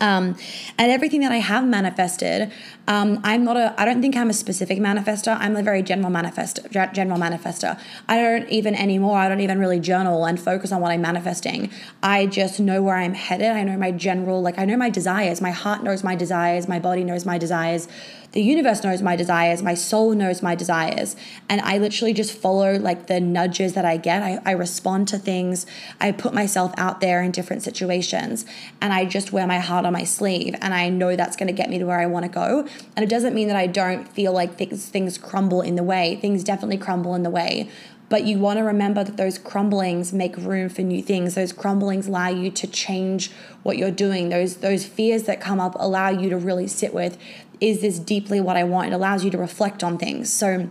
Um, 0.00 0.36
and 0.78 0.90
everything 0.90 1.20
that 1.20 1.32
I 1.32 1.38
have 1.38 1.64
manifested, 1.66 2.52
um, 2.86 3.20
I'm 3.24 3.44
not 3.44 3.56
a. 3.56 3.74
I 3.80 3.84
don't 3.84 4.00
think 4.00 4.16
I'm 4.16 4.30
a 4.30 4.34
specific 4.34 4.78
manifester. 4.78 5.36
I'm 5.38 5.56
a 5.56 5.62
very 5.62 5.82
general 5.82 6.10
manifester. 6.10 6.92
General 6.92 7.18
manifester. 7.18 7.80
I 8.08 8.20
don't 8.20 8.48
even 8.48 8.74
anymore. 8.74 9.18
I 9.18 9.28
don't 9.28 9.40
even 9.40 9.58
really 9.58 9.80
journal 9.80 10.26
and 10.26 10.38
focus 10.38 10.70
on 10.72 10.80
what 10.80 10.92
I'm 10.92 11.00
manifesting. 11.00 11.70
I 12.02 12.26
just 12.26 12.60
know 12.60 12.82
where 12.82 12.96
I'm 12.96 13.14
headed. 13.14 13.50
I 13.50 13.62
know 13.62 13.76
my 13.76 13.90
general. 13.90 14.42
Like 14.42 14.58
I 14.58 14.64
know 14.64 14.76
my 14.76 14.90
desires. 14.90 15.40
My 15.40 15.50
heart 15.50 15.82
knows 15.82 16.04
my 16.04 16.14
desires. 16.14 16.68
My 16.68 16.78
body 16.78 17.02
knows 17.02 17.24
my 17.24 17.38
desires 17.38 17.88
the 18.36 18.42
universe 18.42 18.84
knows 18.84 19.00
my 19.00 19.16
desires, 19.16 19.62
my 19.62 19.72
soul 19.72 20.12
knows 20.12 20.42
my 20.42 20.54
desires. 20.54 21.16
And 21.48 21.58
I 21.62 21.78
literally 21.78 22.12
just 22.12 22.36
follow 22.36 22.78
like 22.78 23.06
the 23.06 23.18
nudges 23.18 23.72
that 23.72 23.86
I 23.86 23.96
get. 23.96 24.22
I, 24.22 24.38
I 24.44 24.50
respond 24.50 25.08
to 25.08 25.18
things, 25.18 25.64
I 26.02 26.12
put 26.12 26.34
myself 26.34 26.74
out 26.76 27.00
there 27.00 27.22
in 27.22 27.30
different 27.30 27.62
situations, 27.62 28.44
and 28.78 28.92
I 28.92 29.06
just 29.06 29.32
wear 29.32 29.46
my 29.46 29.58
heart 29.58 29.86
on 29.86 29.94
my 29.94 30.04
sleeve. 30.04 30.54
And 30.60 30.74
I 30.74 30.90
know 30.90 31.16
that's 31.16 31.34
going 31.34 31.46
to 31.46 31.54
get 31.54 31.70
me 31.70 31.78
to 31.78 31.86
where 31.86 31.98
I 31.98 32.04
want 32.04 32.26
to 32.26 32.30
go. 32.30 32.68
And 32.94 33.02
it 33.02 33.08
doesn't 33.08 33.34
mean 33.34 33.48
that 33.48 33.56
I 33.56 33.68
don't 33.68 34.06
feel 34.06 34.34
like 34.34 34.58
things, 34.58 34.86
things 34.86 35.16
crumble 35.16 35.62
in 35.62 35.76
the 35.76 35.82
way, 35.82 36.16
things 36.16 36.44
definitely 36.44 36.76
crumble 36.76 37.14
in 37.14 37.22
the 37.22 37.30
way 37.30 37.70
but 38.08 38.24
you 38.24 38.38
want 38.38 38.58
to 38.58 38.62
remember 38.62 39.02
that 39.02 39.16
those 39.16 39.38
crumblings 39.38 40.12
make 40.12 40.36
room 40.36 40.68
for 40.68 40.82
new 40.82 41.02
things 41.02 41.34
those 41.34 41.52
crumblings 41.52 42.06
allow 42.06 42.28
you 42.28 42.50
to 42.50 42.66
change 42.66 43.30
what 43.62 43.76
you're 43.76 43.90
doing 43.90 44.28
those 44.28 44.58
those 44.58 44.84
fears 44.84 45.24
that 45.24 45.40
come 45.40 45.60
up 45.60 45.74
allow 45.78 46.08
you 46.08 46.28
to 46.30 46.36
really 46.36 46.66
sit 46.66 46.94
with 46.94 47.18
is 47.60 47.80
this 47.80 47.98
deeply 47.98 48.40
what 48.40 48.56
I 48.56 48.64
want? 48.64 48.88
It 48.88 48.94
allows 48.94 49.24
you 49.24 49.30
to 49.30 49.38
reflect 49.38 49.82
on 49.82 49.98
things. 49.98 50.32
So, 50.32 50.68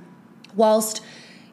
whilst 0.55 1.01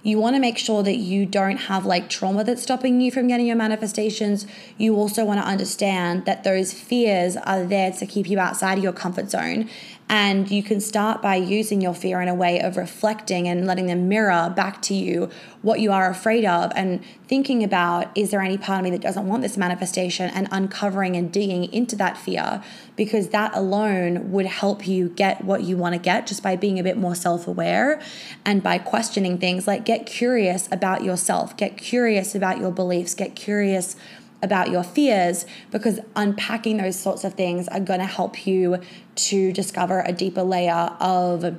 you 0.02 0.18
want 0.18 0.34
to 0.34 0.40
make 0.40 0.58
sure 0.58 0.82
that 0.82 0.96
you 0.96 1.24
don't 1.24 1.56
have 1.56 1.86
like 1.86 2.08
trauma 2.08 2.42
that's 2.42 2.62
stopping 2.62 3.00
you 3.00 3.10
from 3.12 3.28
getting 3.28 3.46
your 3.46 3.56
manifestations. 3.56 4.46
You 4.76 4.96
also 4.96 5.24
want 5.24 5.40
to 5.40 5.46
understand 5.46 6.24
that 6.24 6.42
those 6.42 6.72
fears 6.72 7.36
are 7.36 7.64
there 7.64 7.92
to 7.92 8.06
keep 8.06 8.28
you 8.28 8.38
outside 8.38 8.78
of 8.78 8.84
your 8.84 8.92
comfort 8.92 9.30
zone 9.30 9.70
And 10.12 10.50
you 10.50 10.62
can 10.62 10.78
start 10.78 11.23
by 11.23 11.37
using 11.37 11.81
your 11.81 11.95
fear 11.95 12.21
in 12.21 12.28
a 12.28 12.35
way 12.35 12.61
of 12.61 12.76
reflecting 12.76 13.49
and 13.49 13.66
letting 13.66 13.87
them 13.87 14.11
mirror 14.11 14.52
back 14.54 14.83
to 14.83 14.95
you 14.95 15.31
what 15.62 15.81
you 15.81 15.90
are 15.90 16.11
afraid 16.11 16.45
of 16.45 16.71
and 16.76 17.02
thinking 17.28 17.64
about 17.64 18.14
is 18.14 18.31
there 18.31 18.42
any 18.42 18.59
part 18.59 18.81
of 18.81 18.85
me 18.85 18.90
that 18.90 19.00
doesn't 19.00 19.26
want 19.26 19.40
this 19.40 19.57
manifestation? 19.57 20.28
And 20.28 20.49
uncovering 20.50 21.16
and 21.16 21.33
digging 21.33 21.64
into 21.73 21.97
that 21.97 22.19
fear 22.19 22.62
because 22.95 23.31
that 23.31 23.57
alone 23.57 24.31
would 24.33 24.45
help 24.45 24.87
you 24.87 25.09
get 25.09 25.47
what 25.47 25.62
you 25.62 25.78
want 25.78 25.95
to 25.95 25.99
get 25.99 26.26
just 26.26 26.42
by 26.42 26.57
being 26.57 26.78
a 26.78 26.83
bit 26.83 26.99
more 26.99 27.14
self 27.14 27.49
aware 27.49 27.99
and 28.45 28.62
by 28.62 28.76
questioning 28.76 29.38
things. 29.38 29.66
Like 29.66 29.87
get 29.87 30.04
curious 30.04 30.69
about 30.71 31.02
yourself, 31.02 31.57
get 31.57 31.78
curious 31.78 32.35
about 32.35 32.59
your 32.59 32.71
beliefs, 32.71 33.14
get 33.14 33.35
curious 33.35 33.97
about 34.42 34.70
your 34.70 34.82
fears 34.82 35.46
because 35.70 36.00
unpacking 36.16 36.78
those 36.78 36.99
sorts 36.99 37.25
of 37.25 37.34
things 37.34 37.68
are 37.68 37.80
going 37.80 38.00
to 38.00 38.06
help 38.06 38.46
you 38.46 38.78
to 39.14 39.52
discover 39.52 40.02
a 40.04 40.12
deeper 40.12 40.42
layer 40.42 40.90
of 41.00 41.56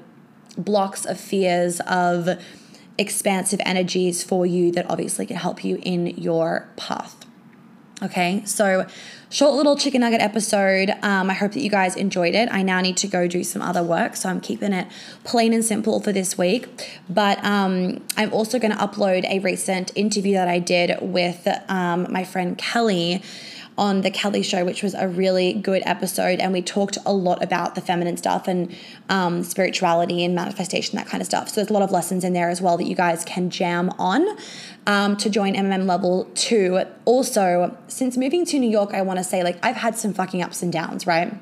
blocks 0.57 1.05
of 1.05 1.19
fears 1.19 1.79
of 1.81 2.29
expansive 2.97 3.59
energies 3.65 4.23
for 4.23 4.45
you 4.45 4.71
that 4.71 4.89
obviously 4.89 5.25
can 5.25 5.37
help 5.37 5.63
you 5.63 5.79
in 5.83 6.07
your 6.07 6.67
path 6.75 7.22
Okay, 8.01 8.43
so 8.45 8.85
short 9.29 9.53
little 9.53 9.77
chicken 9.77 10.01
nugget 10.01 10.19
episode. 10.19 10.89
Um, 11.03 11.29
I 11.29 11.33
hope 11.33 11.51
that 11.53 11.61
you 11.61 11.69
guys 11.69 11.95
enjoyed 11.95 12.33
it. 12.33 12.49
I 12.51 12.63
now 12.63 12.81
need 12.81 12.97
to 12.97 13.07
go 13.07 13.27
do 13.27 13.43
some 13.43 13.61
other 13.61 13.83
work, 13.83 14.15
so 14.15 14.29
I'm 14.29 14.41
keeping 14.41 14.73
it 14.73 14.87
plain 15.23 15.53
and 15.53 15.63
simple 15.63 16.01
for 16.01 16.11
this 16.11 16.37
week. 16.37 16.99
But 17.07 17.43
um, 17.45 18.01
I'm 18.17 18.33
also 18.33 18.57
going 18.59 18.71
to 18.71 18.77
upload 18.77 19.25
a 19.25 19.39
recent 19.39 19.91
interview 19.95 20.33
that 20.33 20.47
I 20.47 20.59
did 20.59 20.97
with 21.01 21.47
um, 21.69 22.07
my 22.11 22.23
friend 22.23 22.57
Kelly 22.57 23.21
on 23.77 24.01
the 24.01 24.11
Kelly 24.11 24.43
show, 24.43 24.63
which 24.63 24.83
was 24.83 24.93
a 24.93 25.07
really 25.07 25.53
good 25.53 25.81
episode. 25.85 26.39
And 26.39 26.53
we 26.53 26.61
talked 26.61 26.97
a 27.05 27.13
lot 27.13 27.43
about 27.43 27.75
the 27.75 27.81
feminine 27.81 28.17
stuff 28.17 28.47
and 28.47 28.75
um, 29.09 29.43
spirituality 29.43 30.23
and 30.23 30.35
manifestation, 30.35 30.97
that 30.97 31.07
kind 31.07 31.21
of 31.21 31.25
stuff. 31.25 31.49
So 31.49 31.55
there's 31.55 31.69
a 31.69 31.73
lot 31.73 31.81
of 31.81 31.91
lessons 31.91 32.23
in 32.23 32.33
there 32.33 32.49
as 32.49 32.61
well 32.61 32.77
that 32.77 32.85
you 32.85 32.95
guys 32.95 33.23
can 33.25 33.49
jam 33.49 33.89
on 33.97 34.37
um, 34.85 35.17
to 35.17 35.29
join 35.29 35.55
MMM 35.55 35.85
level 35.85 36.29
two. 36.35 36.81
Also, 37.05 37.75
since 37.87 38.17
moving 38.17 38.45
to 38.45 38.59
New 38.59 38.69
York, 38.69 38.93
I 38.93 39.01
want 39.01 39.17
to 39.19 39.23
say, 39.23 39.43
like, 39.43 39.57
I've 39.63 39.77
had 39.77 39.97
some 39.97 40.13
fucking 40.13 40.41
ups 40.41 40.61
and 40.61 40.71
downs, 40.71 41.07
right? 41.07 41.33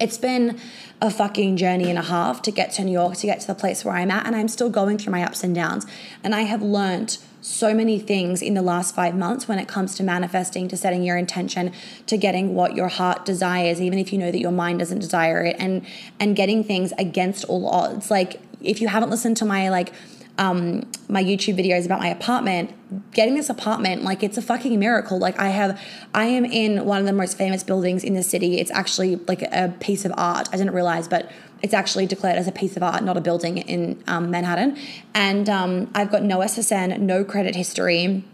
It's 0.00 0.18
been 0.18 0.60
a 1.00 1.10
fucking 1.10 1.56
journey 1.56 1.88
and 1.88 1.98
a 1.98 2.02
half 2.02 2.42
to 2.42 2.50
get 2.50 2.72
to 2.72 2.84
New 2.84 2.92
York, 2.92 3.16
to 3.16 3.26
get 3.26 3.40
to 3.40 3.46
the 3.46 3.54
place 3.54 3.84
where 3.84 3.94
I'm 3.94 4.10
at, 4.10 4.26
and 4.26 4.34
I'm 4.34 4.48
still 4.48 4.70
going 4.70 4.98
through 4.98 5.12
my 5.12 5.22
ups 5.22 5.44
and 5.44 5.54
downs. 5.54 5.86
And 6.22 6.34
I 6.34 6.42
have 6.42 6.62
learned 6.62 7.18
so 7.44 7.74
many 7.74 7.98
things 7.98 8.40
in 8.40 8.54
the 8.54 8.62
last 8.62 8.94
five 8.94 9.14
months 9.14 9.46
when 9.46 9.58
it 9.58 9.68
comes 9.68 9.94
to 9.96 10.02
manifesting, 10.02 10.66
to 10.66 10.78
setting 10.78 11.02
your 11.02 11.18
intention, 11.18 11.70
to 12.06 12.16
getting 12.16 12.54
what 12.54 12.74
your 12.74 12.88
heart 12.88 13.26
desires, 13.26 13.82
even 13.82 13.98
if 13.98 14.14
you 14.14 14.18
know 14.18 14.30
that 14.30 14.38
your 14.38 14.50
mind 14.50 14.78
doesn't 14.78 15.00
desire 15.00 15.44
it, 15.44 15.56
and 15.58 15.84
and 16.18 16.36
getting 16.36 16.64
things 16.64 16.92
against 16.96 17.44
all 17.44 17.68
odds. 17.68 18.10
Like 18.10 18.40
if 18.62 18.80
you 18.80 18.88
haven't 18.88 19.10
listened 19.10 19.36
to 19.36 19.44
my 19.44 19.68
like 19.68 19.92
um, 20.36 20.90
my 21.08 21.22
YouTube 21.22 21.56
videos 21.56 21.86
about 21.86 22.00
my 22.00 22.08
apartment, 22.08 22.72
getting 23.12 23.34
this 23.34 23.48
apartment, 23.48 24.02
like 24.02 24.22
it's 24.22 24.36
a 24.36 24.42
fucking 24.42 24.78
miracle. 24.78 25.18
Like 25.18 25.38
I 25.38 25.48
have, 25.48 25.80
I 26.12 26.24
am 26.24 26.44
in 26.44 26.84
one 26.84 26.98
of 26.98 27.06
the 27.06 27.12
most 27.12 27.38
famous 27.38 27.62
buildings 27.62 28.02
in 28.02 28.14
the 28.14 28.22
city. 28.22 28.58
It's 28.58 28.70
actually 28.72 29.16
like 29.16 29.42
a 29.42 29.74
piece 29.80 30.04
of 30.04 30.12
art. 30.16 30.48
I 30.52 30.56
didn't 30.56 30.74
realize, 30.74 31.06
but 31.06 31.30
it's 31.62 31.74
actually 31.74 32.06
declared 32.06 32.36
as 32.36 32.48
a 32.48 32.52
piece 32.52 32.76
of 32.76 32.82
art, 32.82 33.02
not 33.04 33.16
a 33.16 33.20
building 33.20 33.58
in 33.58 34.02
um, 34.06 34.30
Manhattan. 34.30 34.76
And 35.14 35.48
um, 35.48 35.90
I've 35.94 36.10
got 36.10 36.22
no 36.22 36.38
SSN, 36.38 36.98
no 37.00 37.24
credit 37.24 37.54
history, 37.54 38.24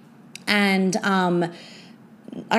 and 0.47 0.97
um, 0.97 1.53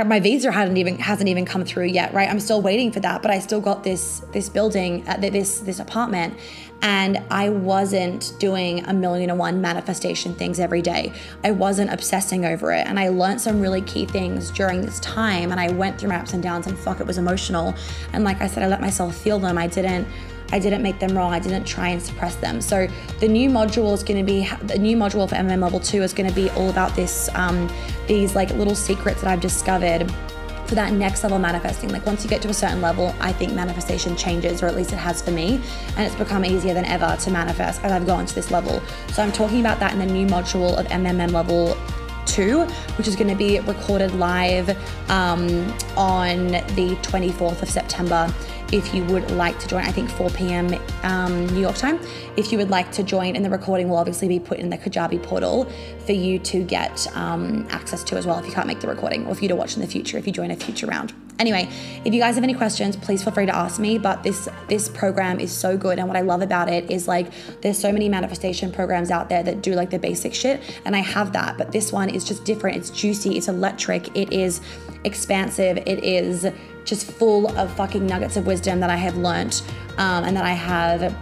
my 0.05 0.19
visa 0.19 0.51
hadn't 0.51 0.77
even 0.77 0.97
hasn't 0.97 1.29
even 1.29 1.45
come 1.45 1.65
through 1.65 1.85
yet 1.85 2.13
right? 2.13 2.29
I'm 2.29 2.39
still 2.39 2.61
waiting 2.61 2.91
for 2.91 2.99
that 3.01 3.21
but 3.21 3.31
i 3.31 3.39
still 3.39 3.61
got 3.61 3.83
this 3.83 4.19
this 4.31 4.49
building 4.49 5.07
uh, 5.07 5.17
this 5.17 5.59
this 5.59 5.79
apartment 5.79 6.33
and 6.81 7.23
i 7.29 7.49
wasn't 7.49 8.33
doing 8.39 8.83
a 8.85 8.93
million 8.93 9.29
and 9.29 9.37
one 9.37 9.61
manifestation 9.61 10.33
things 10.33 10.59
every 10.59 10.81
day. 10.81 11.13
I 11.43 11.51
wasn't 11.51 11.91
obsessing 11.91 12.45
over 12.45 12.71
it 12.71 12.87
and 12.87 12.99
i 12.99 13.09
learned 13.09 13.41
some 13.41 13.61
really 13.61 13.81
key 13.81 14.05
things 14.05 14.49
during 14.51 14.81
this 14.81 14.99
time 14.99 15.51
and 15.51 15.59
i 15.59 15.69
went 15.71 15.99
through 15.99 16.09
my 16.09 16.17
ups 16.17 16.33
and 16.33 16.41
downs 16.41 16.67
and 16.67 16.77
fuck 16.77 16.99
it 16.99 17.07
was 17.07 17.17
emotional. 17.17 17.75
And 18.13 18.23
like 18.23 18.41
i 18.41 18.47
said 18.47 18.63
i 18.63 18.67
let 18.67 18.81
myself 18.81 19.15
feel 19.15 19.39
them. 19.39 19.57
I 19.57 19.67
didn't 19.67 20.07
I 20.51 20.59
didn't 20.59 20.81
make 20.81 20.99
them 20.99 21.15
wrong. 21.15 21.33
I 21.33 21.39
didn't 21.39 21.65
try 21.65 21.89
and 21.89 22.01
suppress 22.01 22.35
them. 22.35 22.61
So 22.61 22.87
the 23.19 23.27
new 23.27 23.49
module 23.49 23.93
is 23.93 24.03
going 24.03 24.23
to 24.23 24.25
be 24.25 24.49
the 24.63 24.77
new 24.77 24.97
module 24.97 25.27
for 25.27 25.35
MMM 25.35 25.61
level 25.61 25.79
two 25.79 26.01
is 26.01 26.13
going 26.13 26.29
to 26.29 26.35
be 26.35 26.49
all 26.51 26.69
about 26.69 26.95
this, 26.95 27.29
um, 27.35 27.69
these 28.07 28.35
like 28.35 28.49
little 28.51 28.75
secrets 28.75 29.21
that 29.21 29.29
I've 29.29 29.41
discovered 29.41 30.11
for 30.71 30.75
that 30.75 30.93
next 30.93 31.23
level 31.23 31.37
manifesting. 31.37 31.89
Like 31.89 32.05
once 32.05 32.23
you 32.23 32.29
get 32.29 32.41
to 32.43 32.49
a 32.49 32.53
certain 32.53 32.81
level, 32.81 33.13
I 33.19 33.33
think 33.33 33.53
manifestation 33.53 34.15
changes, 34.15 34.63
or 34.63 34.67
at 34.67 34.75
least 34.75 34.93
it 34.93 34.97
has 34.97 35.21
for 35.21 35.31
me, 35.31 35.61
and 35.97 36.07
it's 36.07 36.15
become 36.15 36.45
easier 36.45 36.73
than 36.73 36.85
ever 36.85 37.17
to 37.19 37.29
manifest 37.29 37.83
as 37.83 37.91
I've 37.91 38.05
gone 38.05 38.25
to 38.25 38.33
this 38.33 38.51
level. 38.51 38.81
So 39.11 39.21
I'm 39.21 39.33
talking 39.33 39.59
about 39.59 39.79
that 39.81 39.91
in 39.91 39.99
the 39.99 40.05
new 40.05 40.25
module 40.25 40.79
of 40.79 40.87
MMM 40.87 41.31
level 41.33 41.77
2, 42.25 42.61
which 42.97 43.09
is 43.09 43.17
going 43.17 43.27
to 43.27 43.35
be 43.35 43.59
recorded 43.59 44.13
live 44.15 44.69
um, 45.09 45.73
on 45.97 46.47
the 46.47 46.97
24th 47.01 47.61
of 47.61 47.69
September 47.69 48.33
if 48.71 48.93
you 48.93 49.03
would 49.05 49.29
like 49.31 49.59
to 49.59 49.67
join, 49.67 49.83
I 49.83 49.91
think 49.91 50.09
4 50.09 50.29
p.m. 50.31 50.73
Um, 51.03 51.47
New 51.47 51.59
York 51.59 51.75
time. 51.75 51.99
If 52.37 52.51
you 52.51 52.57
would 52.57 52.69
like 52.69 52.91
to 52.93 53.03
join, 53.03 53.35
and 53.35 53.43
the 53.43 53.49
recording 53.49 53.89
will 53.89 53.97
obviously 53.97 54.27
be 54.27 54.39
put 54.39 54.59
in 54.59 54.69
the 54.69 54.77
Kajabi 54.77 55.21
portal 55.21 55.65
for 56.05 56.13
you 56.13 56.39
to 56.39 56.63
get 56.63 57.07
um, 57.15 57.67
access 57.69 58.03
to 58.05 58.17
as 58.17 58.25
well 58.25 58.39
if 58.39 58.45
you 58.45 58.53
can't 58.53 58.67
make 58.67 58.79
the 58.79 58.87
recording 58.87 59.27
or 59.27 59.35
for 59.35 59.41
you 59.41 59.49
to 59.49 59.55
watch 59.55 59.75
in 59.75 59.81
the 59.81 59.87
future 59.87 60.17
if 60.17 60.25
you 60.25 60.33
join 60.33 60.51
a 60.51 60.55
future 60.55 60.87
round. 60.87 61.13
Anyway, 61.41 61.67
if 62.05 62.13
you 62.13 62.19
guys 62.19 62.35
have 62.35 62.43
any 62.43 62.53
questions, 62.53 62.95
please 62.95 63.23
feel 63.23 63.33
free 63.33 63.47
to 63.47 63.55
ask 63.55 63.79
me. 63.79 63.97
But 63.97 64.21
this 64.21 64.47
this 64.67 64.87
program 64.87 65.39
is 65.39 65.51
so 65.51 65.75
good, 65.75 65.97
and 65.97 66.07
what 66.07 66.15
I 66.15 66.21
love 66.21 66.43
about 66.43 66.69
it 66.69 66.91
is 66.91 67.07
like 67.07 67.31
there's 67.61 67.79
so 67.79 67.91
many 67.91 68.07
manifestation 68.09 68.71
programs 68.71 69.09
out 69.09 69.27
there 69.27 69.41
that 69.41 69.63
do 69.63 69.73
like 69.73 69.89
the 69.89 69.97
basic 69.97 70.35
shit, 70.35 70.61
and 70.85 70.95
I 70.95 70.99
have 70.99 71.33
that. 71.33 71.57
But 71.57 71.71
this 71.71 71.91
one 71.91 72.09
is 72.09 72.23
just 72.23 72.45
different. 72.45 72.77
It's 72.77 72.91
juicy. 72.91 73.37
It's 73.37 73.47
electric. 73.47 74.15
It 74.15 74.31
is 74.31 74.61
expansive. 75.03 75.77
It 75.77 76.03
is 76.03 76.45
just 76.85 77.11
full 77.11 77.47
of 77.57 77.73
fucking 77.75 78.05
nuggets 78.05 78.37
of 78.37 78.45
wisdom 78.45 78.79
that 78.79 78.91
I 78.91 78.95
have 78.97 79.17
learnt 79.17 79.63
um, 79.97 80.23
and 80.25 80.37
that 80.37 80.45
I 80.45 80.53
have 80.53 81.15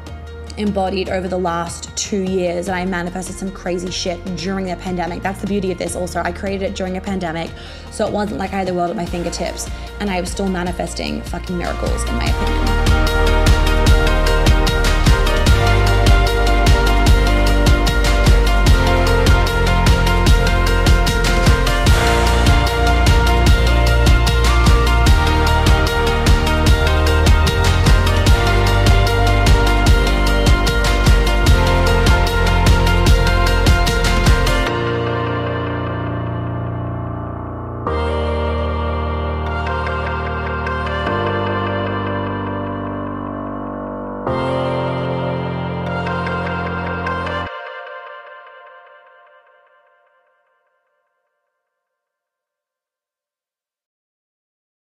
embodied 0.58 1.10
over 1.10 1.28
the 1.28 1.38
last 1.38 1.96
two 1.98 2.22
years 2.22 2.68
and 2.68 2.76
I 2.76 2.86
manifested 2.86 3.36
some 3.36 3.52
crazy 3.52 3.92
shit 3.92 4.24
during 4.36 4.66
the 4.66 4.76
pandemic. 4.76 5.22
That's 5.22 5.42
the 5.42 5.48
beauty 5.48 5.72
of 5.72 5.78
this 5.78 5.96
also. 5.96 6.22
I 6.22 6.32
created 6.32 6.72
it 6.72 6.76
during 6.76 6.98
a 6.98 7.02
pandemic, 7.02 7.52
so 7.92 8.08
it 8.08 8.14
wasn't 8.14 8.40
like 8.40 8.54
I 8.54 8.58
had 8.58 8.68
the 8.68 8.74
world 8.74 8.90
at 8.90 8.96
my 8.96 9.06
fingertips 9.06 9.70
and 10.00 10.10
I 10.10 10.20
was 10.20 10.30
still 10.30 10.50
manifesting 10.50 11.22
fucking 11.24 11.58
miracles 11.58 12.04
in 12.04 12.16
my 12.16 12.26
opinion. 12.26 13.49